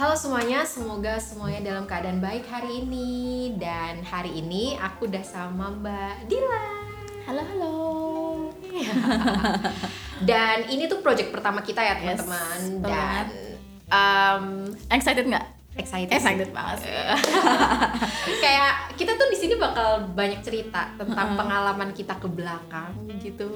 [0.00, 5.76] Halo semuanya, semoga semuanya dalam keadaan baik hari ini Dan hari ini aku udah sama
[5.76, 6.68] Mbak Dila
[7.28, 7.76] Halo halo.
[10.32, 13.24] Dan ini tuh project pertama kita ya Yes, teman-teman betul Dan
[13.92, 14.44] um,
[14.88, 15.59] Excited nggak?
[15.80, 16.84] Excited, Excited banget.
[16.84, 16.92] sih.
[18.44, 23.48] Kayak kita tuh di sini bakal banyak cerita tentang pengalaman kita ke belakang gitu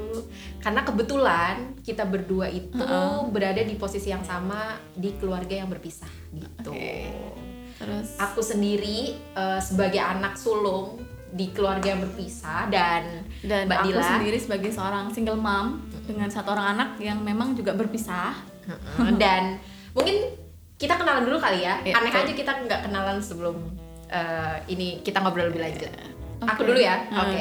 [0.58, 2.80] Karena kebetulan kita berdua itu
[3.28, 7.12] berada di posisi yang sama di keluarga yang berpisah gitu Oke.
[7.74, 11.00] Terus aku sendiri eh, sebagai anak sulung
[11.34, 14.04] di keluarga yang berpisah dan dan Mbak aku Dila.
[14.06, 18.30] sendiri sebagai seorang single mom dengan satu orang anak yang memang juga berpisah.
[19.20, 19.58] dan
[19.92, 20.43] mungkin
[20.74, 21.78] kita kenalan dulu kali ya.
[21.86, 22.22] Iya, Aneh betul.
[22.26, 23.56] aja kita nggak kenalan sebelum
[24.10, 25.90] eh, ini kita ngobrol lebih lanjut.
[26.44, 26.68] Aku Oke.
[26.74, 26.96] dulu ya.
[27.08, 27.22] Hmm.
[27.24, 27.40] Oke.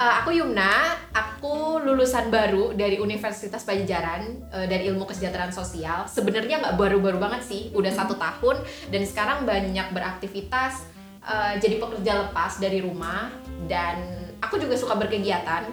[0.00, 6.08] Eh, aku Yumna, aku lulusan baru dari Universitas Pajajaran eh, dari Ilmu Kesejahteraan Sosial.
[6.08, 10.88] Sebenarnya nggak baru-baru banget sih, udah satu tahun dan sekarang banyak beraktivitas
[11.20, 13.28] eh, jadi pekerja lepas dari rumah
[13.68, 14.00] dan
[14.40, 15.68] aku juga suka berkegiatan.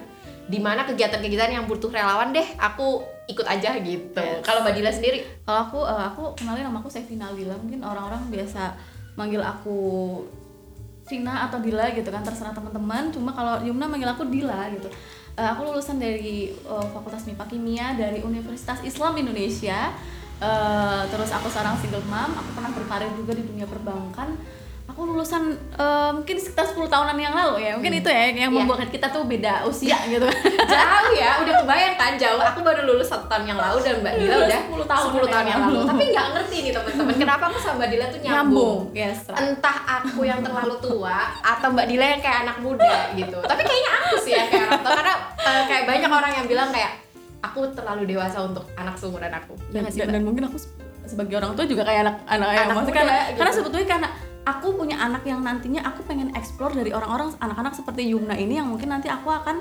[0.48, 4.16] Di mana kegiatan-kegiatan yang butuh relawan deh, aku ikut aja gitu.
[4.24, 4.40] Yes.
[4.40, 7.54] Kalau Mbak Dila sendiri, Kalau aku eh, aku kenalin nama aku Sevina Dila.
[7.60, 8.72] Mungkin orang-orang biasa
[9.14, 9.78] manggil aku
[11.08, 13.12] Vina atau Dila gitu kan terserah teman-teman.
[13.12, 14.88] Cuma kalau Yumna manggil aku Dila gitu.
[15.38, 19.92] Eh, aku lulusan dari eh, Fakultas MIPA Kimia dari Universitas Islam Indonesia.
[20.38, 22.32] Eh, terus aku seorang single mom.
[22.32, 24.34] Aku pernah berkarir juga di dunia perbankan.
[24.88, 27.72] Aku lulusan eh, mungkin sekitar 10 tahunan yang lalu ya.
[27.76, 28.56] Mungkin itu ya yang Iya.
[28.56, 30.24] membuat kita tuh beda usia gitu.
[30.58, 34.14] jauh ya udah kebayang kan jauh aku baru lulus satu tahun yang lalu dan mbak
[34.16, 35.86] Dila udah 10 tahun 10 tahun yang yang lalu lalu.
[35.86, 39.18] tapi nggak ngerti nih teman-teman kenapa aku sama mbak Dila tuh nyambung, Yes.
[39.24, 39.38] right.
[39.38, 43.90] entah aku yang terlalu tua atau mbak Dila yang kayak anak muda gitu tapi kayaknya
[43.94, 46.92] aku sih yang kayak orang tua karena eh, kayak banyak orang yang bilang kayak
[47.40, 50.72] aku terlalu dewasa untuk anak seumuran aku Ya dan, sih, dan, dan mungkin aku se-
[51.06, 53.36] sebagai orang tua juga kayak anak anak yang Anak maksudnya karena, gitu.
[53.36, 54.08] karena sebetulnya karena
[54.44, 58.68] aku punya anak yang nantinya aku pengen explore dari orang-orang anak-anak seperti Yumna ini yang
[58.70, 59.56] mungkin nanti aku akan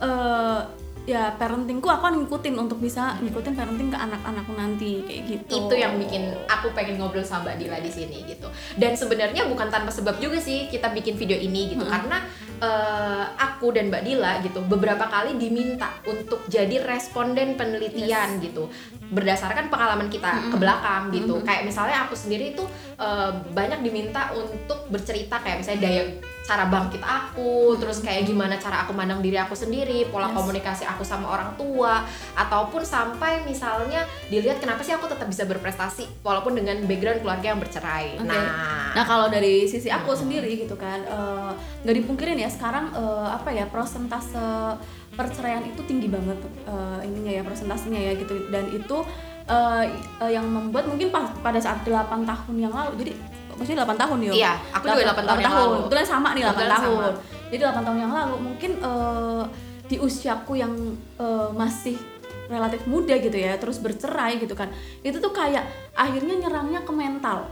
[0.00, 0.60] eh,
[1.04, 5.74] ya parentingku aku akan ngikutin untuk bisa ngikutin parenting ke anak-anakku nanti kayak gitu itu
[5.76, 8.48] yang bikin aku pengen ngobrol sama Mbak Dila di sini gitu.
[8.80, 11.92] Dan sebenarnya bukan tanpa sebab juga sih kita bikin video ini gitu Mm-mm.
[11.92, 12.24] karena
[12.56, 18.72] eh, aku dan Mbak Dila gitu beberapa kali diminta untuk jadi responden penelitian gitu
[19.12, 20.60] berdasarkan pengalaman kita ke Mm-mm.
[20.60, 21.36] belakang gitu.
[21.36, 21.44] Mm-mm.
[21.44, 26.02] Kayak misalnya aku sendiri itu eh, banyak diminta untuk bercerita kayak misalnya daya
[26.44, 30.36] cara bangkit aku, terus kayak gimana cara aku mandang diri aku sendiri, pola Yes.
[30.36, 32.04] komunikasi aku sama orang tua,
[32.36, 37.60] ataupun sampai misalnya dilihat kenapa sih aku tetap bisa berprestasi walaupun dengan background keluarga yang
[37.64, 38.20] bercerai.
[38.20, 38.28] Oke.
[38.28, 40.20] Nah, Nah kalau dari sisi aku Mm-mm.
[40.20, 41.50] sendiri gitu kan eh,
[41.80, 44.76] nggak dipungkirin ya sekarang eh, apa ya persentase
[45.16, 46.36] perceraian itu tinggi banget
[46.68, 49.00] eh, ininya ya persentasenya ya gitu dan itu
[49.46, 49.84] eh,
[50.32, 51.92] yang membuat mungkin pas, pada saat 8
[52.24, 53.12] tahun yang lalu jadi
[53.54, 55.76] maksudnya 8 tahun ya iya, aku juga 8 tahun yang lalu.
[55.86, 57.50] kebetulan sama nih 8 Kebetulan tahun sama.
[57.50, 59.42] jadi 8 tahun yang lalu mungkin eh,
[59.84, 60.72] di usiaku yang
[61.20, 61.96] eh, masih
[62.44, 64.68] relatif muda gitu ya terus bercerai gitu kan
[65.00, 65.64] itu tuh kayak
[65.96, 67.48] akhirnya nyerangnya ke mental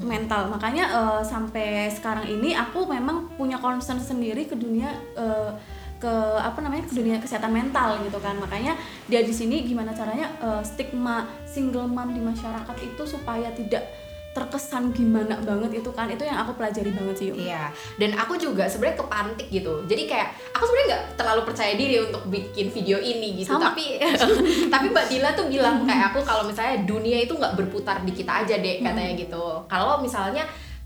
[0.00, 5.50] mental makanya eh, sampai sekarang ini aku memang punya concern sendiri ke dunia eh,
[6.04, 8.76] ke apa namanya ke dunia kesehatan mental gitu kan makanya
[9.08, 13.88] dia di sini gimana caranya eh, stigma single mom di masyarakat itu supaya tidak
[14.34, 17.38] terkesan gimana banget itu kan itu yang aku pelajari banget sih Yuk.
[17.38, 17.70] Iya,
[18.02, 19.86] dan aku juga sebenarnya kepantik gitu.
[19.86, 23.54] Jadi kayak aku sebenarnya nggak terlalu percaya diri untuk bikin video ini gitu.
[23.54, 23.70] Sama.
[23.70, 24.02] Tapi
[24.74, 28.42] tapi Mbak Dila tuh bilang kayak aku kalau misalnya dunia itu nggak berputar di kita
[28.42, 29.62] aja deh katanya gitu.
[29.70, 30.42] Kalau misalnya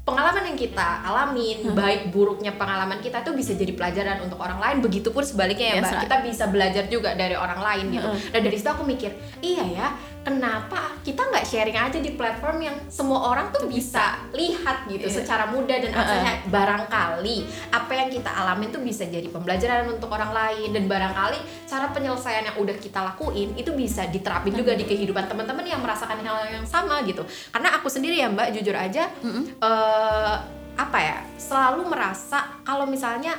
[0.09, 1.77] pengalaman yang kita alamin, Hmm.
[1.77, 4.77] baik buruknya pengalaman kita tuh bisa jadi pelajaran untuk orang lain.
[4.81, 6.05] Begitupun sebaliknya ya Yes, Mbak, right.
[6.09, 8.09] kita bisa belajar juga dari orang lain gitu.
[8.09, 8.33] Mm-mm.
[8.33, 9.13] Dan dari situ aku mikir,
[9.45, 9.87] iya ya,
[10.29, 15.25] kenapa kita nggak sharing aja di platform yang semua orang tuh bisa lihat gitu Iya.
[15.25, 16.01] secara mudah dan Uh-uh.
[16.05, 17.37] aksesnya barangkali
[17.73, 22.45] apa yang kita alamin tuh bisa jadi pembelajaran untuk orang lain dan barangkali cara penyelesaian
[22.45, 26.69] yang udah kita lakuin itu bisa diterapin juga di kehidupan teman-teman yang merasakan hal yang
[26.69, 29.57] sama gitu karena aku sendiri ya mbak jujur aja Mm-mm.
[29.57, 30.37] eh
[30.77, 33.33] apa ya selalu merasa kalau misalnya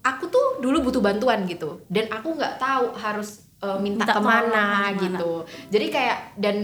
[0.00, 4.20] aku tuh dulu butuh bantuan gitu dan aku nggak tahu harus eh, minta, Minta ke
[4.20, 5.02] mana ke mana.
[5.02, 5.32] gitu
[5.70, 6.56] jadi kayak dan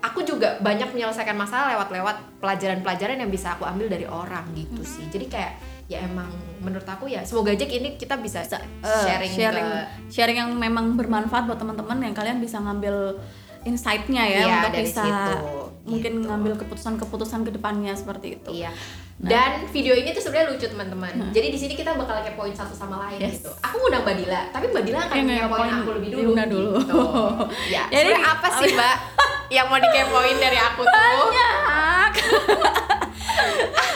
[0.00, 5.04] aku juga banyak menyelesaikan masalah lewat-lewat pelajaran-pelajaran yang bisa aku ambil dari orang gitu sih
[5.08, 5.52] jadi kayak
[5.90, 6.30] ya emang
[6.62, 10.36] menurut aku ya semoga aja ini kita bisa, Bisa, eh, sharing sharing, sharing ke sharing
[10.38, 13.18] yang memang bermanfaat buat teman-teman yang kalian bisa ngambil
[13.60, 15.36] insight-nya ya Iya, untuk bisa situ,
[15.84, 16.26] mungkin gitu.
[16.30, 18.50] ngambil keputusan-keputusan ke depannya seperti itu.
[18.56, 18.72] Iya.
[19.20, 19.28] Nah.
[19.28, 21.28] Dan video ini tuh sebenarnya lucu teman-teman.
[21.28, 23.44] Jadi di sini kita bakal kepoin satu sama lain Yes.
[23.44, 23.52] gitu.
[23.60, 26.22] Aku ngundang Mbak Dila, tapi Mbak Dila akan ngepoin aku lebih dulu.
[26.32, 26.70] Yuna dulu.
[26.80, 27.00] Gitu.
[27.76, 27.84] ya.
[27.92, 28.96] Jadi- apa sih Mbak?
[29.60, 30.94] yang mau dikepoin dari aku tuh?
[30.94, 32.12] banyak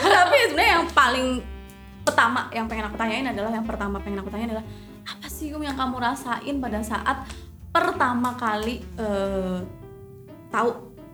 [0.05, 1.27] tapi sebenarnya yang paling
[2.05, 4.67] pertama yang pengen aku tanyain adalah yang pertama pengen aku tanyain adalah
[5.05, 7.29] apa sih Yum yang kamu rasain pada saat
[7.75, 9.59] pertama kali eh,
[10.49, 10.69] tahu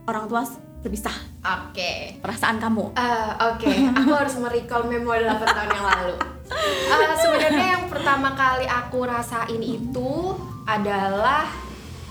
[0.06, 0.42] orang tua
[0.80, 2.16] berpisah Oke.
[2.20, 6.14] perasaan kamu Eh, Oke, aku harus merecall memori 8 tahun yang lalu.
[6.50, 10.34] Eh, Sebenarnya yang pertama kali aku rasain itu
[10.64, 11.46] adalah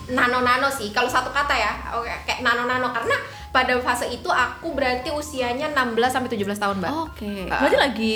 [0.08, 0.90] nano-nano sih.
[0.90, 3.14] Kalau satu kata ya, oke, kayak nano-nano karena
[3.50, 6.92] pada fase itu aku berarti usianya 16 sampai 17 tahun, Mbak.
[6.94, 8.12] oke berarti lagi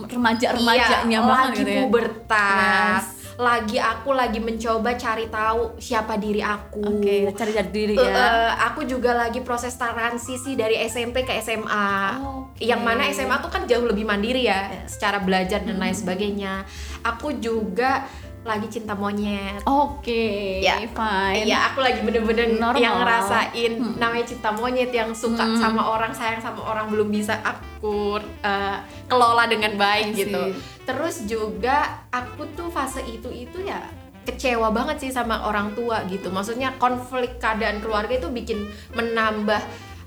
[0.00, 3.02] remaja remajanya iya, banget lagi gitu ya pubertas.
[3.04, 3.19] Yes.
[3.40, 7.00] Lagi aku lagi mencoba cari tahu siapa diri aku.
[7.00, 11.88] oke cari jati diri ya eh, aku juga lagi proses transisi dari SMP ke SMA.
[12.20, 12.60] Oke.
[12.60, 14.92] Yang mana SMA tuh kan jauh lebih mandiri ya, Yes.
[14.92, 15.82] secara belajar dan Hmm.
[15.82, 16.68] lain sebagainya.
[17.00, 18.04] Aku juga
[18.40, 19.60] lagi cinta monyet.
[19.62, 20.24] oke
[20.58, 20.80] Ya.
[20.80, 22.80] fine Iya, aku lagi bener-bener Normal.
[22.80, 23.94] yang ngerasain Hmm.
[23.96, 25.60] namanya cinta monyet yang suka Hmm.
[25.60, 30.56] sama orang, sayang sama orang belum bisa aku eh, kelola dengan baik gitu.
[30.82, 33.84] Terus juga aku tuh fase itu itu ya
[34.22, 36.28] kecewa banget sih sama orang tua gitu.
[36.28, 39.60] Maksudnya konflik keadaan keluarga itu bikin menambah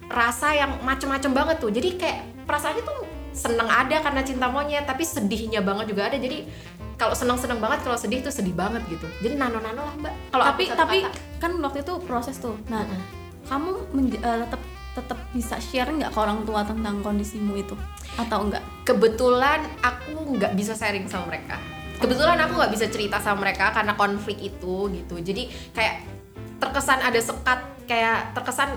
[0.07, 1.69] rasa yang macem-macem banget tuh.
[1.69, 2.99] Jadi kayak perasaannya tuh
[3.33, 6.17] seneng ada karena cinta monyet, tapi sedihnya banget juga ada.
[6.17, 6.45] Jadi
[6.95, 9.05] kalau seneng-seneng banget, kalau sedih tuh sedih banget gitu.
[9.21, 10.13] Jadi nano-nano lah mbak.
[10.29, 11.41] Kalau tapi tapi kata.
[11.41, 13.01] kan waktu itu proses tuh nah Mm-mm.
[13.51, 14.61] kamu menj- eh, tetap
[14.93, 17.75] tetap bisa share nggak ke orang tua tentang kondisimu itu
[18.15, 21.57] atau enggak kebetulan aku nggak bisa sharing sama mereka
[21.97, 25.95] kebetulan aku nggak bisa cerita sama mereka karena konflik itu gitu jadi kayak
[26.61, 27.59] terkesan ada sekat
[27.89, 28.69] kayak terkesan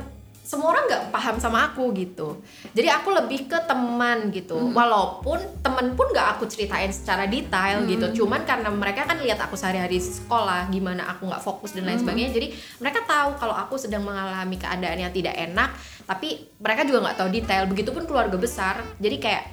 [0.46, 2.38] semua orang nggak paham sama aku gitu.
[2.70, 4.54] Jadi aku lebih ke teman gitu.
[4.70, 7.90] Walaupun temen pun nggak aku ceritain secara detail Hmm.
[7.90, 8.22] gitu.
[8.22, 12.06] Cuman karena mereka kan lihat aku sehari-hari sekolah gimana aku nggak fokus dan lain Hmm.
[12.06, 12.31] sebagainya.
[12.31, 12.46] Jadi
[12.78, 15.75] mereka tahu kalau aku sedang mengalami keadaan yang tidak enak.
[16.06, 17.66] Tapi mereka juga nggak tahu detail.
[17.66, 18.87] Begitupun keluarga besar.
[18.96, 19.44] Jadi kayak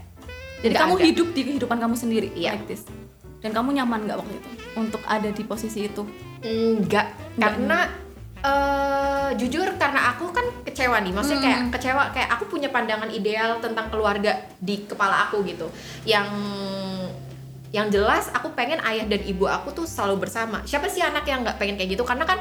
[0.62, 1.04] jadi kamu ada.
[1.04, 2.54] hidup di kehidupan kamu sendiri Iya.
[2.54, 2.86] like this.
[3.42, 4.50] dan kamu nyaman nggak waktu itu?
[4.74, 6.08] Untuk ada di posisi itu?
[6.40, 7.92] Enggak, karena
[8.44, 11.72] eh, jujur karena aku kan kecewa nih, maksudnya kayak Hmm.
[11.72, 15.72] kecewa kayak aku punya pandangan ideal tentang keluarga di kepala aku gitu,
[16.04, 16.28] yang
[17.72, 20.62] yang jelas aku pengen ayah dan ibu aku tuh selalu bersama.
[20.62, 22.06] Siapa sih anak yang nggak pengen kayak gitu?
[22.06, 22.38] Karena kan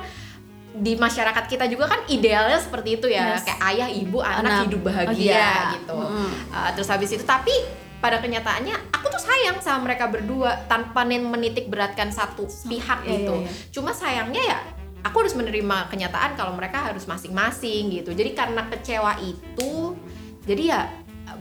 [0.72, 3.44] di masyarakat kita juga kan idealnya seperti itu ya, Yes.
[3.44, 4.60] kayak ayah, ibu, anak, Anak.
[4.68, 5.72] hidup bahagia Bahagia.
[5.76, 5.96] gitu.
[5.96, 6.30] Mm.
[6.48, 7.52] Uh, terus habis itu tapi
[7.96, 13.12] pada kenyataannya aku tuh sayang sama mereka berdua tanpa nen- menitik beratkan satu pihak iya,
[13.14, 13.34] gitu.
[13.38, 13.68] iya, iya.
[13.70, 14.58] Cuma sayangnya ya
[15.02, 18.14] aku harus menerima kenyataan kalau mereka harus masing-masing gitu.
[18.14, 19.98] Jadi karena kecewa itu
[20.46, 20.80] jadi ya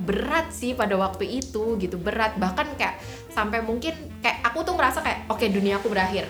[0.02, 2.38] berat sih pada waktu itu gitu berat.
[2.38, 2.98] Bahkan kayak
[3.32, 6.26] sampai mungkin kayak aku tuh ngerasa kayak oke dunia aku berakhir.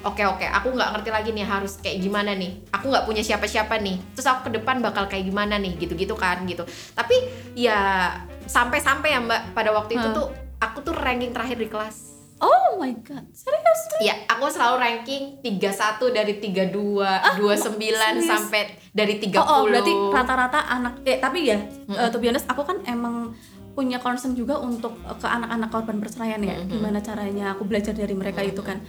[0.00, 2.64] Oke oke aku nggak ngerti lagi nih harus kayak gimana nih.
[2.72, 4.00] Aku nggak punya siapa-siapa nih.
[4.16, 5.76] Terus aku ke depan bakal kayak gimana nih?
[5.76, 6.64] Gitu-gitu kan gitu.
[6.96, 7.14] Tapi
[7.52, 8.14] ya
[8.48, 10.16] sampai-sampai ya mbak pada waktu itu Hmm.
[10.16, 10.26] tuh
[10.58, 12.09] aku tuh ranking terakhir di kelas
[12.40, 18.24] oh my god serius Iya, aku selalu ranking 31 dari 32, 29 serius?
[18.24, 19.36] sampai dari 30.
[19.36, 22.00] oh, oh berarti rata-rata anak eh tapi ya Mm-mm.
[22.00, 23.36] eh, to be honest aku kan emang
[23.70, 26.72] punya concern juga untuk eh, ke anak-anak korban perceraian ya Mm-mm.
[26.72, 28.52] gimana caranya aku belajar dari mereka Mm-mm.
[28.56, 28.80] itu kan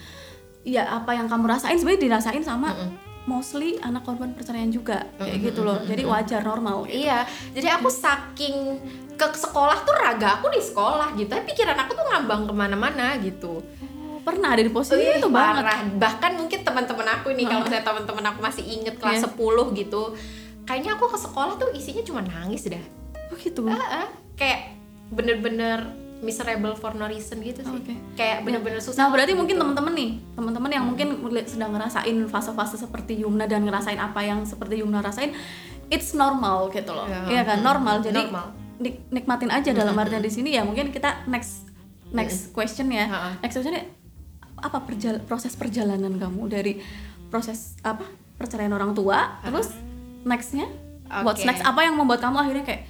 [0.63, 2.89] ya apa yang kamu rasain sebenarnya dirasain sama Mm-mm.
[3.27, 7.03] mostly anak korban perceraian juga kayak gitu loh jadi wajar normal gitu.
[7.03, 8.55] Iya, jadi aku saking
[9.27, 13.13] ke sekolah tuh raga aku di sekolah gitu, tapi pikiran aku tuh ngambang ke mana-mana
[13.19, 13.61] gitu.
[13.61, 15.67] Oh, pernah ada di posisi Ih, itu banget.
[15.95, 19.29] Bahkan mungkin teman-teman aku nih kalau saya teman-teman aku masih inget kelas Iya.
[19.29, 19.37] 10
[19.75, 20.01] gitu,
[20.63, 22.81] kayaknya aku ke sekolah tuh isinya cuma nangis dah.
[23.29, 24.07] oh gitu Ah, ah.
[24.33, 24.75] kayak
[25.09, 25.87] bener-bener
[26.19, 27.73] miserable for no reason gitu sih.
[27.73, 27.97] Oke.
[28.13, 28.99] Kayak bener-bener susah.
[28.99, 29.63] Nah berarti mungkin gitu.
[29.63, 34.45] teman-teman nih, teman-teman yang mungkin ngeli- sedang ngerasain fase-fase seperti Yumna dan ngerasain apa yang
[34.45, 35.33] seperti Yumna rasain,
[35.87, 37.25] it's normal gitu loh, Ya.
[37.27, 37.99] iya kan normal.
[37.99, 38.47] Jadi Normal.
[38.81, 40.65] Nik- nikmatin aja dalam artian di sini ya.
[40.65, 41.69] Mungkin kita next
[42.11, 43.07] next question ya,
[43.39, 43.77] next question
[44.57, 46.81] apa perjal- proses perjalanan kamu dari
[47.29, 48.03] proses apa
[48.35, 49.71] perceraian orang tua, terus
[50.21, 50.65] nextnya?
[51.21, 51.47] What's Oke.
[51.47, 51.61] next?
[51.61, 52.83] Apa yang membuat kamu akhirnya kayak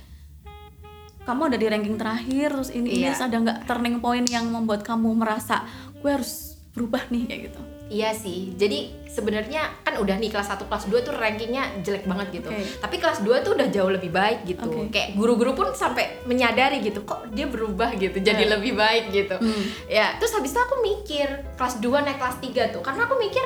[1.22, 3.14] kamu ada di ranking terakhir terus ini ini Iya.
[3.14, 5.62] terus ada nggak turning point yang membuat kamu merasa
[6.02, 10.64] gue harus berubah nih kayak gitu Iya sih, jadi sebenarnya kan udah nih kelas 1,
[10.64, 12.64] kelas 2 tuh rankingnya jelek banget gitu Oke.
[12.80, 14.88] Tapi kelas 2 tuh udah jauh lebih baik gitu Oke.
[14.96, 18.52] Kayak guru-guru pun sampai menyadari gitu, kok dia berubah gitu, jadi Iya.
[18.56, 19.64] lebih baik gitu Hmm.
[19.92, 21.28] Ya, terus habis itu aku mikir,
[21.60, 23.44] kelas 2 naik kelas 3 tuh Karena aku mikir,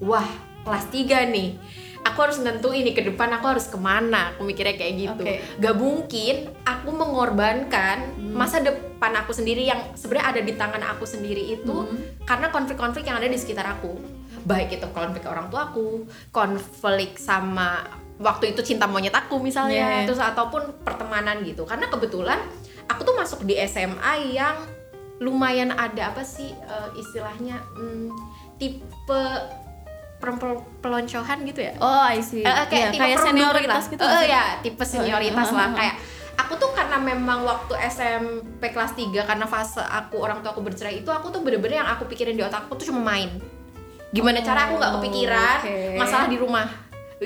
[0.00, 0.24] wah
[0.64, 1.60] kelas 3 nih
[2.04, 5.40] Aku harus nentuin nih ke depan aku harus ke mana Aku mikirnya kayak gitu Oke.
[5.56, 8.36] Gak mungkin aku mengorbankan Hmm.
[8.36, 11.96] masa depan aku sendiri yang sebenarnya ada di tangan aku sendiri itu Hmm.
[12.22, 13.94] karena konflik-konflik yang ada di sekitar aku
[14.42, 20.04] baik itu konflik orang tua aku konflik sama waktu itu cinta monyet aku misalnya Yeah.
[20.04, 22.42] terus ataupun pertemanan gitu karena kebetulan
[22.84, 24.58] aku tuh masuk di SMA yang
[25.16, 28.10] lumayan ada apa sih eh, istilahnya hmm,
[28.56, 29.22] tipe
[30.78, 33.92] peloncohan gitu ya oh I see eh, kayak Iya, tipe kayak produk senioritas lah.
[33.92, 34.30] gitu nggak sih?
[34.30, 35.56] ya tipe senioritas iya.
[35.56, 35.94] lah kayak
[36.34, 40.98] aku tuh karena memang waktu SMP kelas 3 karena fase aku orang tua aku bercerai
[40.98, 43.30] itu aku tuh bener-bener yang aku pikirin di otakku tuh cuma main
[44.10, 45.76] gimana cara aku nggak Oh, kepikiran oke.
[45.96, 46.66] masalah di rumah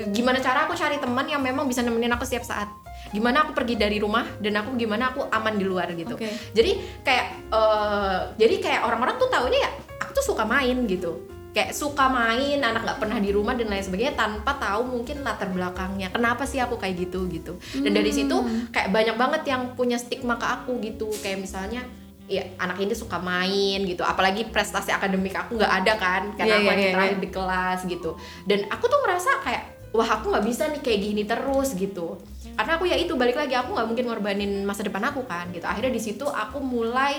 [0.09, 2.69] gimana cara aku cari teman yang memang bisa nemenin aku setiap saat
[3.09, 6.29] gimana aku pergi dari rumah dan aku gimana aku aman di luar gitu Oke.
[6.53, 11.17] jadi kayak eh, jadi kayak orang-orang tuh taunya ya aku tuh suka main gitu
[11.49, 15.49] kayak suka main anak nggak pernah di rumah dan lain sebagainya tanpa tahu mungkin latar
[15.49, 16.13] belakangnya.
[16.13, 17.57] Kenapa sih aku kayak gitu gitu.
[17.81, 18.37] Dan dari situ
[18.69, 21.09] kayak banyak banget yang punya stigma ke aku gitu.
[21.25, 21.81] Kayak misalnya
[22.29, 24.05] ya anak ini suka main gitu.
[24.05, 27.23] Apalagi prestasi akademik aku nggak ada kan karena Iya, aku lagi iya, terakhir iya.
[27.25, 28.11] di kelas gitu.
[28.45, 32.21] Dan aku tuh merasa kayak wah aku nggak bisa nih kayak gini terus gitu.
[32.53, 35.65] Karena aku ya itu balik lagi aku nggak mungkin ngorbanin masa depan aku kan gitu.
[35.65, 37.17] Akhirnya di situ aku mulai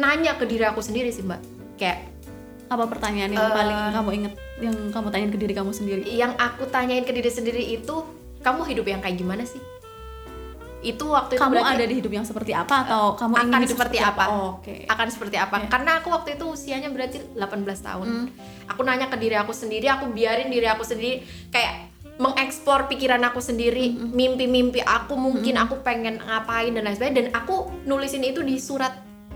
[0.00, 1.44] nanya ke diri aku sendiri sih mbak.
[1.76, 2.15] Kayak
[2.66, 3.54] apa pertanyaan yang Eh.
[3.54, 6.02] paling kamu inget yang kamu tanyain ke diri kamu sendiri?
[6.04, 7.94] Yang aku tanyain ke diri sendiri itu
[8.40, 9.60] kamu hidup yang kayak gimana sih?
[10.80, 13.74] Itu waktu itu kamu ada di hidup yang seperti apa atau kamu ingin akan hidup
[13.74, 14.24] seperti apa?
[14.28, 14.74] Oh, oke.
[14.86, 15.54] Akan seperti apa?
[15.58, 15.66] Oke.
[15.66, 18.06] karena aku waktu itu usianya berarti 18 tahun.
[18.06, 18.28] Hmm.
[18.66, 23.38] aku nanya ke diri aku sendiri aku biarin diri aku sendiri kayak mengeksplor pikiran aku
[23.40, 24.10] sendiri Hmm.
[24.10, 27.18] mimpi-mimpi aku mungkin aku pengen ngapain dan lain sebagainya.
[27.18, 27.54] Dan aku
[27.84, 28.94] nulisin itu di surat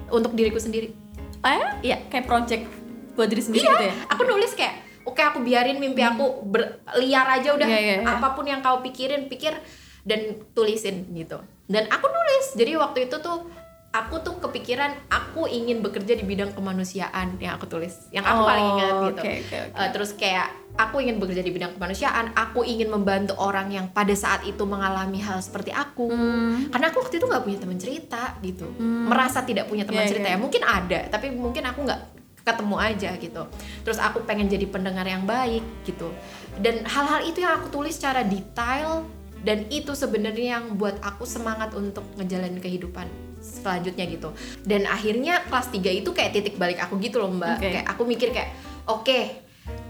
[0.09, 0.93] untuk diriku sendiri.
[1.41, 1.99] Eh iya.
[2.09, 2.65] Kayak project
[3.13, 7.27] buat diri sendiri Iya, gitu ya aku nulis kayak oke aku biarin mimpi aku berliar
[7.31, 8.07] aja udah Iya, iya, iya.
[8.09, 9.57] apa pun yang kau pikirin pikir
[10.03, 13.49] dan tulisin gitu dan aku nulis jadi waktu itu tuh
[13.91, 18.67] aku tuh kepikiran aku ingin bekerja di bidang kemanusiaan yang aku tulis yang aku paling
[18.73, 19.77] ingat Oh, gitu oke, oke, oke.
[19.77, 24.15] Eh, terus kayak aku ingin bekerja di bidang kemanusiaan aku ingin membantu orang yang pada
[24.15, 26.71] saat itu mengalami hal seperti aku Hmm.
[26.71, 29.11] karena aku waktu itu nggak punya teman cerita gitu Hmm.
[29.11, 30.35] merasa tidak punya teman Iya, cerita iya.
[30.35, 32.01] ya mungkin ada tapi mungkin aku nggak
[32.43, 33.43] ketemu aja gitu.
[33.85, 36.11] Terus aku pengen jadi pendengar yang baik gitu.
[36.59, 39.07] Dan hal-hal itu yang aku tulis secara detail
[39.41, 43.09] dan itu sebenarnya yang buat aku semangat untuk ngejalanin kehidupan
[43.41, 44.37] selanjutnya gitu.
[44.63, 47.57] Dan akhirnya kelas 3 itu kayak titik balik aku gitu loh mbak.
[47.57, 47.69] Oke.
[47.73, 48.53] kayak aku mikir kayak
[48.85, 49.21] oke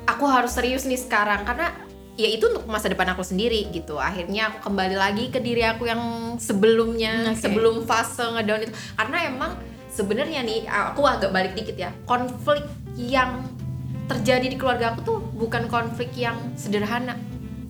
[0.06, 1.42] aku harus serius nih sekarang.
[1.42, 1.74] Karena
[2.14, 3.98] ya itu untuk masa depan aku sendiri gitu.
[3.98, 6.02] Akhirnya aku kembali lagi ke diri aku yang
[6.38, 7.42] sebelumnya Oke.
[7.42, 8.74] sebelum fase ngedown itu.
[8.94, 9.52] Karena emang
[9.90, 11.90] sebenarnya nih aku agak balik dikit ya.
[12.06, 12.64] Konflik
[12.96, 13.42] yang
[14.06, 17.14] terjadi di keluarga aku tuh bukan konflik yang sederhana.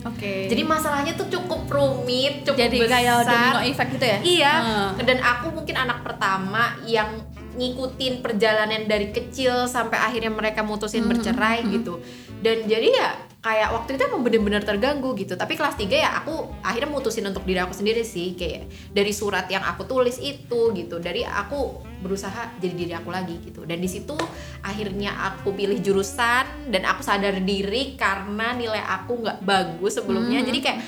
[0.00, 0.48] Oke.
[0.48, 3.28] Jadi masalahnya tuh cukup rumit cukup jadi kayak besar.
[3.28, 4.18] domino effect gitu ya?
[4.24, 4.90] Iya, Hmm.
[5.04, 11.12] dan aku mungkin anak pertama yang ngikutin perjalanan dari kecil sampai akhirnya mereka mutusin Hmm,
[11.12, 12.00] bercerai gitu.
[12.40, 13.08] Dan jadi ya
[13.40, 15.36] kayak waktu itu emang bener-bener terganggu gitu.
[15.36, 16.32] Tapi kelas 3 ya aku
[16.64, 18.32] akhirnya mutusin untuk diri aku sendiri sih.
[18.32, 20.96] Kayak dari surat yang aku tulis itu gitu.
[20.96, 23.68] Dari aku berusaha jadi diri aku lagi gitu.
[23.68, 24.16] Dan di situ
[24.60, 30.40] akhirnya aku pilih jurusan dan aku sadar diri karena nilai aku nggak bagus sebelumnya.
[30.40, 30.48] Hmm.
[30.48, 30.78] Jadi kayak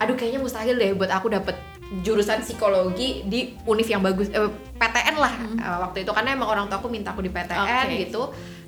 [0.00, 1.54] aduh kayaknya mustahil deh buat aku dapet
[2.00, 4.50] jurusan psikologi di univ yang bagus eh,
[4.80, 8.08] PTN lah eh, waktu itu karena emang orang tua aku minta aku di PTN Oke.
[8.08, 8.22] gitu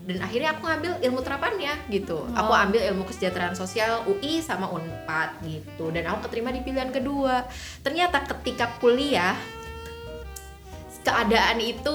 [0.04, 2.64] dan akhirnya aku ngambil ilmu terapannya gitu aku Oh.
[2.68, 7.48] ambil ilmu kesejahteraan sosial UI sama Unpad gitu dan aku keterima di pilihan kedua
[7.80, 9.32] ternyata ketika kuliah
[11.04, 11.94] keadaan itu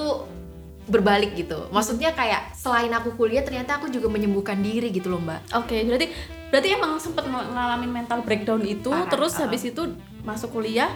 [0.90, 5.54] berbalik gitu maksudnya kayak selain aku kuliah ternyata aku juga menyembuhkan diri gitu loh mbak
[5.54, 6.06] oke berarti
[6.50, 9.46] berarti emang sempet ngalamin mental breakdown itu Parah, terus uh-uh.
[9.46, 9.94] habis itu
[10.26, 10.90] masuk kuliah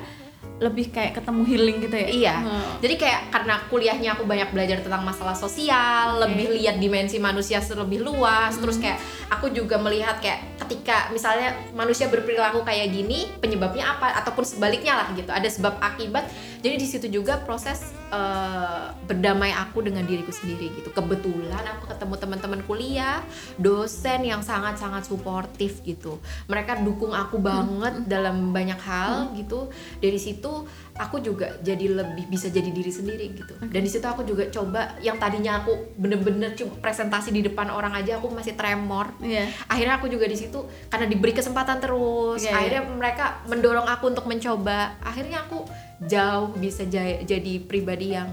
[0.62, 2.34] lebih kayak ketemu healing gitu ya Iya.
[2.46, 2.72] Hmm.
[2.78, 6.30] Jadi kayak karena kuliahnya aku banyak belajar tentang masalah sosial, Oke.
[6.30, 8.86] lebih lihat dimensi manusia lebih luas, terus Hmm.
[8.86, 8.98] kayak
[9.34, 15.10] aku juga melihat kayak ketika misalnya manusia berperilaku kayak gini, penyebabnya apa ataupun sebaliknya lah
[15.18, 15.30] gitu.
[15.34, 16.30] Ada sebab akibat.
[16.64, 20.88] Jadi di situ juga proses eh, berdamai aku dengan diriku sendiri gitu.
[20.96, 23.20] Kebetulan aku ketemu teman-teman kuliah,
[23.60, 26.16] dosen yang sangat-sangat suportif gitu.
[26.48, 29.68] Mereka dukung aku banget dalam banyak hal gitu.
[30.00, 30.64] Dari situ
[30.96, 33.60] aku juga jadi lebih bisa jadi diri sendiri gitu.
[33.60, 37.92] Dan di situ aku juga coba yang tadinya aku bener-bener cuma presentasi di depan orang
[37.92, 39.12] aja aku masih tremor.
[39.20, 39.52] Iya.
[39.68, 42.40] Akhirnya aku juga di situ karena diberi kesempatan terus.
[42.40, 42.56] Iya, iya.
[42.56, 44.96] akhirnya mereka mendorong aku untuk mencoba.
[45.04, 48.28] Akhirnya aku jauh bisa ja- jadi pribadi yang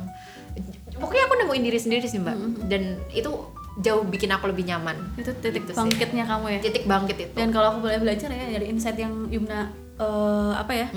[0.93, 2.35] pokoknya aku nemuin diri sendiri sih mbak.
[2.65, 3.29] Dan itu
[3.77, 4.99] jauh bikin aku lebih nyaman.
[5.15, 5.79] itu titik Gitu sih.
[5.79, 7.33] bangkitnya kamu ya Titik bangkit itu.
[7.33, 10.87] dan kalau aku boleh belajar ya dari insight yang Yumna eh, apa ya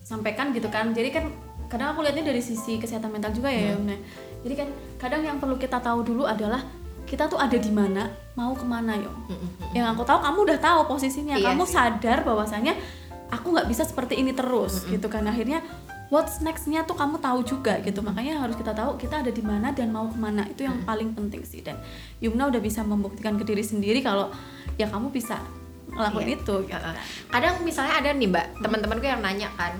[0.00, 1.24] sampaikan gitu kan jadi kan
[1.66, 3.96] kadang aku lihatnya dari sisi kesehatan mental juga ya Yumna
[4.40, 4.68] jadi kan
[4.98, 6.60] kadang yang perlu kita tahu dulu adalah
[7.04, 9.72] kita tuh ada di mana mau ke mana yo Mm-mm.
[9.72, 11.72] yang aku tahu kamu udah tahu posisinya Iya kamu sih.
[11.72, 12.72] sadar bahwasanya
[13.28, 15.24] aku nggak bisa seperti ini terus gitu kan.
[15.24, 15.62] Akhirnya
[16.08, 18.00] what's nextnya tuh kamu tahu juga gitu.
[18.00, 20.44] Makanya harus kita tahu kita ada di mana dan mau ke mana.
[20.44, 21.60] Itu yang paling penting sih.
[21.60, 21.80] Dan
[22.18, 24.28] Yumna udah bisa membuktikan ke diri sendiri kalau
[24.74, 25.38] ya kamu bisa
[25.86, 26.36] ngelakuin Iya.
[26.36, 26.74] itu gitu.
[26.74, 26.96] Heeh.
[27.28, 29.78] kadang misalnya ada nih mbak teman-temanku yang nanya kan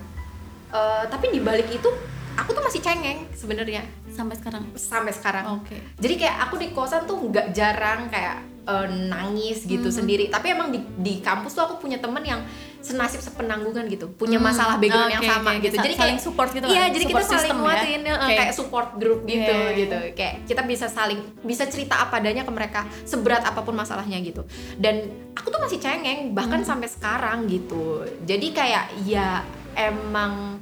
[0.71, 1.91] "Eh, tapi di balik itu
[2.35, 3.83] aku tuh masih cengeng sebenarnya.
[4.09, 4.63] Sampai sekarang?
[4.75, 5.59] Sampai sekarang.
[5.59, 5.75] Oke.
[5.97, 9.95] Jadi kayak aku di kosan tuh nggak jarang kayak eh, nangis gitu Mhm.
[9.95, 10.25] sendiri.
[10.29, 12.41] Tapi emang di, di kampus tuh aku punya temen yang
[12.85, 16.21] senasib sepenanggungan gitu punya Hmm, masalah background yang oke, sama oke, gitu jadi saling kayak
[16.21, 16.93] support gitu iya kan?
[16.93, 17.63] jadi kita Support saling system ya?
[17.65, 18.35] nguatin eh, Oke.
[18.37, 22.43] kayak support group gitu Iya, iya, gitu kayak kita bisa saling bisa cerita apa adanya
[22.43, 24.45] ke mereka seberat apa pun masalahnya gitu
[24.77, 24.95] dan
[25.33, 26.69] aku tuh masih cengeng bahkan Hmm.
[26.71, 29.41] sampai sekarang gitu jadi kayak ya
[29.75, 30.61] emang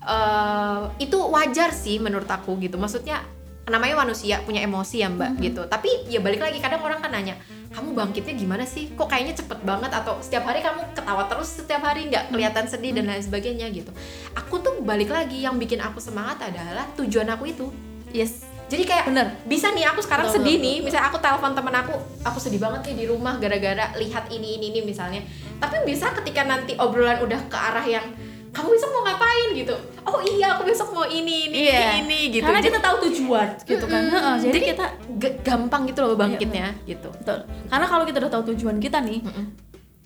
[0.00, 3.24] eh, itu wajar sih menurut aku gitu maksudnya
[3.64, 5.40] namanya manusia punya emosi ya mbak Mhm.
[5.42, 7.40] gitu tapi ya balik lagi kadang orang kan nanya
[7.74, 8.94] kamu bangkitnya gimana sih?
[8.94, 9.90] Kok kayaknya cepet banget?
[9.90, 13.90] Atau setiap hari kamu ketawa terus setiap hari nggak kelihatan sedih dan lain sebagainya gitu.
[14.38, 17.66] Aku tuh balik lagi yang bikin aku semangat adalah tujuan aku itu.
[18.14, 18.46] Yes.
[18.64, 19.26] Jadi kayak bener.
[19.44, 20.76] bisa nih aku sekarang Betul, sedih betul, nih.
[20.88, 24.72] misalnya aku telepon temen aku aku sedih banget nih di rumah gara-gara lihat ini ini
[24.72, 25.20] ini misalnya.
[25.60, 28.06] Tapi bisa ketika nanti obrolan udah ke arah yang
[28.54, 29.50] kamu besok mau ngapain?
[29.54, 31.80] gitu oh iya aku besok mau ini ini Iya.
[31.96, 34.14] ini, ini gitu karena kita tahu tujuan gitu kan Mm-mm.
[34.14, 34.86] Heeh, jadi, Jadi- kita
[35.40, 39.46] gampang gitu loh bangkitnya gitu betul karena kalau kita udah tahu tujuan kita nih Mm-mm.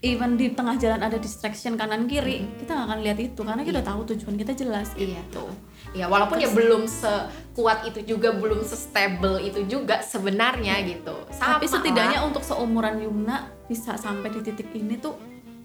[0.01, 3.81] even di tengah jalan ada distraction kanan kiri kita nggak akan lihat itu karena kita
[3.81, 3.89] Iya.
[3.89, 5.51] tahu tujuan kita jelas Iya tuh.
[5.91, 11.17] Ya walaupun ya belum sekuat itu juga, belum sestable itu juga sebenarnya gitu.
[11.33, 15.17] Sama tapi setidaknya untuk seumuran Yumna bisa sampai di titik ini tuh